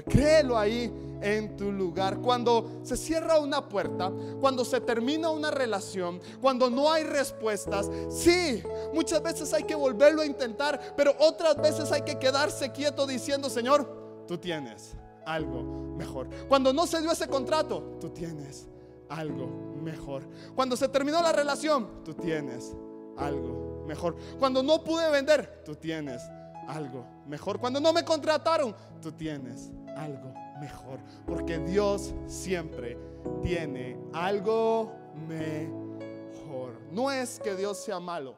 Créelo 0.05 0.57
ahí 0.57 0.91
en 1.21 1.57
tu 1.57 1.71
lugar. 1.71 2.19
Cuando 2.19 2.79
se 2.83 2.95
cierra 2.95 3.39
una 3.39 3.67
puerta, 3.67 4.11
cuando 4.39 4.63
se 4.63 4.79
termina 4.81 5.29
una 5.29 5.51
relación, 5.51 6.21
cuando 6.41 6.69
no 6.69 6.91
hay 6.91 7.03
respuestas, 7.03 7.89
sí, 8.09 8.63
muchas 8.93 9.21
veces 9.21 9.53
hay 9.53 9.63
que 9.63 9.75
volverlo 9.75 10.21
a 10.21 10.25
intentar, 10.25 10.93
pero 10.95 11.13
otras 11.19 11.57
veces 11.57 11.91
hay 11.91 12.03
que 12.03 12.17
quedarse 12.17 12.71
quieto 12.71 13.05
diciendo, 13.05 13.49
Señor, 13.49 14.23
tú 14.27 14.37
tienes 14.37 14.95
algo 15.25 15.63
mejor. 15.97 16.29
Cuando 16.47 16.71
no 16.71 16.87
se 16.87 17.01
dio 17.01 17.11
ese 17.11 17.27
contrato, 17.27 17.97
tú 17.99 18.09
tienes 18.09 18.67
algo 19.09 19.47
mejor. 19.81 20.23
Cuando 20.55 20.77
se 20.77 20.87
terminó 20.87 21.21
la 21.21 21.31
relación, 21.31 22.03
tú 22.03 22.13
tienes 22.13 22.75
algo 23.17 23.83
mejor. 23.87 24.15
Cuando 24.39 24.63
no 24.63 24.83
pude 24.83 25.09
vender, 25.09 25.63
tú 25.65 25.75
tienes 25.75 26.21
algo 26.67 27.05
mejor. 27.27 27.59
Cuando 27.59 27.79
no 27.79 27.93
me 27.93 28.03
contrataron, 28.03 28.75
tú 29.01 29.11
tienes 29.11 29.71
algo 29.95 30.33
mejor. 30.59 30.99
Porque 31.25 31.59
Dios 31.59 32.13
siempre 32.27 32.97
tiene 33.41 33.97
algo 34.13 34.91
mejor. 35.27 36.73
No 36.91 37.11
es 37.11 37.39
que 37.39 37.55
Dios 37.55 37.83
sea 37.83 37.99
malo, 37.99 38.37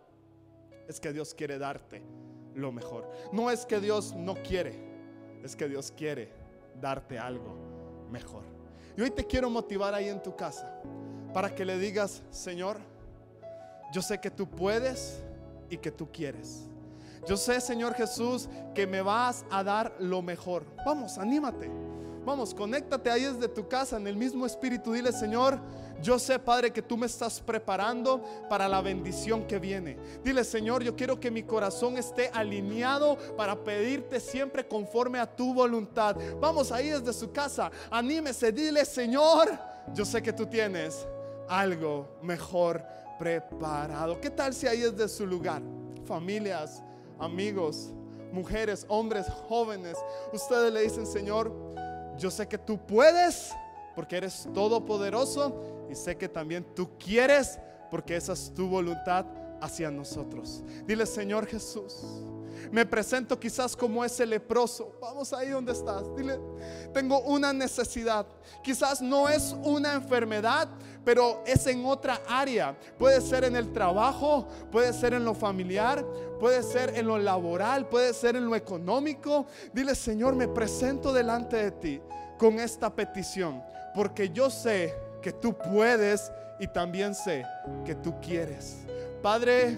es 0.88 1.00
que 1.00 1.14
Dios 1.14 1.34
quiere 1.34 1.58
darte 1.58 2.02
lo 2.56 2.72
mejor. 2.72 3.10
No 3.32 3.52
es 3.52 3.66
que 3.66 3.80
Dios 3.80 4.14
no 4.16 4.36
quiere, 4.36 4.74
es 5.44 5.56
que 5.56 5.68
Dios 5.68 5.92
quiere 5.92 6.32
darte 6.80 7.20
algo 7.20 7.56
mejor. 8.12 8.44
Y 8.96 9.02
hoy 9.02 9.12
te 9.12 9.26
quiero 9.26 9.50
motivar 9.50 9.94
ahí 9.94 10.10
en 10.10 10.22
tu 10.22 10.36
casa 10.36 10.82
para 11.34 11.54
que 11.54 11.64
le 11.64 11.78
digas, 11.78 12.24
Señor, 12.32 12.78
yo 13.94 14.02
sé 14.02 14.20
que 14.20 14.32
tú 14.32 14.50
puedes 14.50 15.22
y 15.70 15.78
que 15.78 15.92
tú 15.92 16.12
quieres. 16.12 16.68
Yo 17.28 17.36
sé, 17.36 17.60
Señor 17.60 17.94
Jesús, 17.94 18.48
que 18.74 18.88
me 18.88 19.02
vas 19.02 19.46
a 19.52 19.64
dar 19.64 19.96
lo 20.00 20.22
mejor. 20.22 20.64
Vamos, 20.86 21.18
anímate. 21.18 21.70
Vamos, 22.26 22.54
conéctate 22.54 23.10
ahí 23.10 23.24
desde 23.24 23.48
tu 23.48 23.68
casa 23.68 23.98
en 23.98 24.08
el 24.08 24.16
mismo 24.16 24.46
espíritu. 24.46 24.94
Dile, 24.94 25.12
Señor, 25.12 25.60
yo 26.02 26.20
sé, 26.20 26.40
Padre, 26.40 26.72
que 26.72 26.82
tú 26.82 26.98
me 26.98 27.06
estás 27.06 27.40
preparando 27.40 28.22
para 28.50 28.68
la 28.68 28.82
bendición 28.82 29.48
que 29.48 29.60
viene. 29.60 29.98
Dile, 30.24 30.44
Señor, 30.44 30.84
yo 30.84 30.96
quiero 30.96 31.20
que 31.20 31.32
mi 31.32 31.44
corazón 31.44 31.98
esté 31.98 32.30
alineado 32.34 33.18
para 33.36 33.56
pedirte 33.64 34.20
siempre 34.20 34.68
conforme 34.68 35.20
a 35.20 35.36
tu 35.36 35.54
voluntad. 35.54 36.16
Vamos 36.40 36.72
ahí 36.72 36.90
desde 36.90 37.14
su 37.14 37.32
casa. 37.32 37.72
Anímese, 37.90 38.52
dile, 38.52 38.86
Señor, 38.86 39.50
yo 39.94 40.06
sé 40.06 40.22
que 40.22 40.34
tú 40.34 40.46
tienes 40.46 41.08
algo 41.50 42.20
mejor 42.22 42.86
preparado. 43.18 44.20
¿Qué 44.20 44.30
tal 44.30 44.54
si 44.54 44.68
ahí 44.68 44.82
desde 44.82 45.08
su 45.08 45.26
lugar? 45.26 45.62
Familias 46.06 46.84
amigos, 47.20 47.92
mujeres, 48.32 48.86
hombres, 48.88 49.28
jóvenes, 49.48 49.98
ustedes 50.34 50.72
le 50.74 50.82
dicen, 50.82 51.06
Señor, 51.06 51.52
yo 52.18 52.32
sé 52.32 52.48
que 52.48 52.58
tú 52.58 52.78
puedes 52.78 53.52
porque 53.96 54.18
eres 54.18 54.48
todopoderoso 54.54 55.88
y 55.90 55.96
sé 55.96 56.18
que 56.18 56.30
también 56.30 56.66
tú 56.76 56.90
quieres 56.98 57.60
porque 57.90 58.16
esa 58.16 58.34
es 58.34 58.54
tu 58.54 58.68
voluntad 58.68 59.26
hacia 59.62 59.90
nosotros. 59.90 60.64
Dile, 60.86 61.06
Señor 61.06 61.48
Jesús, 61.48 61.96
me 62.72 62.86
presento 62.86 63.40
quizás 63.40 63.76
como 63.76 64.04
ese 64.04 64.26
leproso. 64.26 64.94
Vamos 65.02 65.34
ahí 65.34 65.50
donde 65.50 65.72
estás. 65.72 66.04
Dile, 66.16 66.40
tengo 66.94 67.20
una 67.22 67.54
necesidad. 67.54 68.26
Quizás 68.64 69.02
no 69.02 69.30
es 69.30 69.56
una 69.64 69.94
enfermedad, 69.94 70.68
pero 71.04 71.44
es 71.46 71.66
en 71.68 71.86
otra 71.86 72.22
área. 72.28 72.78
Puede 72.98 73.22
ser 73.22 73.44
en 73.44 73.56
el 73.56 73.72
trabajo, 73.72 74.48
puede 74.72 74.94
ser 74.94 75.14
en 75.14 75.24
lo 75.24 75.34
familiar, 75.34 76.06
puede 76.40 76.64
ser 76.64 76.94
en 76.96 77.08
lo 77.08 77.18
laboral, 77.18 77.88
puede 77.88 78.14
ser 78.14 78.36
en 78.36 78.46
lo 78.46 78.56
económico. 78.56 79.46
Dile, 79.74 79.96
Señor, 79.96 80.36
me 80.36 80.48
presento 80.48 81.14
delante 81.14 81.58
de 81.58 81.72
ti 81.72 82.02
con 82.38 82.60
esta 82.60 82.94
petición, 82.94 83.64
porque 83.96 84.30
yo 84.30 84.50
sé 84.50 84.94
que 85.22 85.32
tú 85.32 85.58
puedes 85.58 86.32
y 86.60 86.68
también 86.68 87.16
sé 87.16 87.46
que 87.86 87.96
tú 87.96 88.20
quieres. 88.22 88.78
Padre, 89.22 89.78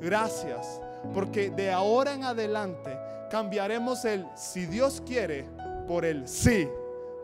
gracias 0.00 0.80
porque 1.12 1.50
de 1.50 1.70
ahora 1.70 2.14
en 2.14 2.24
adelante 2.24 2.96
cambiaremos 3.30 4.04
el 4.04 4.26
si 4.34 4.66
Dios 4.66 5.02
quiere 5.04 5.46
por 5.86 6.04
el 6.04 6.26
sí 6.28 6.68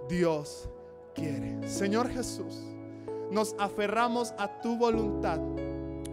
Dios 0.08 0.68
quiere. 1.14 1.68
Señor 1.68 2.08
Jesús, 2.10 2.54
nos 3.30 3.54
aferramos 3.58 4.34
a 4.38 4.60
tu 4.60 4.76
voluntad. 4.76 5.38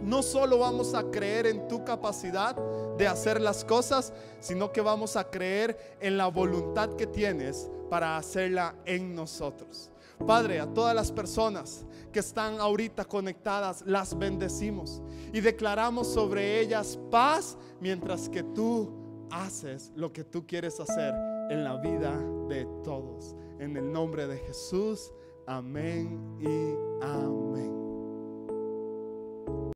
No 0.02 0.22
solo 0.22 0.58
vamos 0.58 0.94
a 0.94 1.10
creer 1.10 1.46
en 1.46 1.68
tu 1.68 1.84
capacidad 1.84 2.56
de 2.96 3.06
hacer 3.06 3.40
las 3.40 3.64
cosas, 3.64 4.12
sino 4.40 4.72
que 4.72 4.80
vamos 4.80 5.16
a 5.16 5.24
creer 5.24 5.96
en 6.00 6.16
la 6.16 6.28
voluntad 6.28 6.94
que 6.96 7.06
tienes 7.06 7.70
para 7.90 8.16
hacerla 8.16 8.74
en 8.86 9.14
nosotros. 9.14 9.89
Padre, 10.26 10.60
a 10.60 10.66
todas 10.66 10.94
las 10.94 11.10
personas 11.10 11.84
que 12.12 12.20
están 12.20 12.60
ahorita 12.60 13.04
conectadas, 13.04 13.82
las 13.86 14.16
bendecimos 14.16 15.02
y 15.32 15.40
declaramos 15.40 16.08
sobre 16.08 16.60
ellas 16.60 16.98
paz 17.10 17.56
mientras 17.80 18.28
que 18.28 18.42
tú 18.42 18.90
haces 19.30 19.92
lo 19.94 20.12
que 20.12 20.24
tú 20.24 20.46
quieres 20.46 20.78
hacer 20.80 21.14
en 21.50 21.64
la 21.64 21.76
vida 21.76 22.16
de 22.48 22.66
todos. 22.84 23.34
En 23.58 23.76
el 23.76 23.92
nombre 23.92 24.26
de 24.26 24.38
Jesús, 24.38 25.12
amén 25.46 26.38
y 26.40 27.04
amén. 27.04 27.79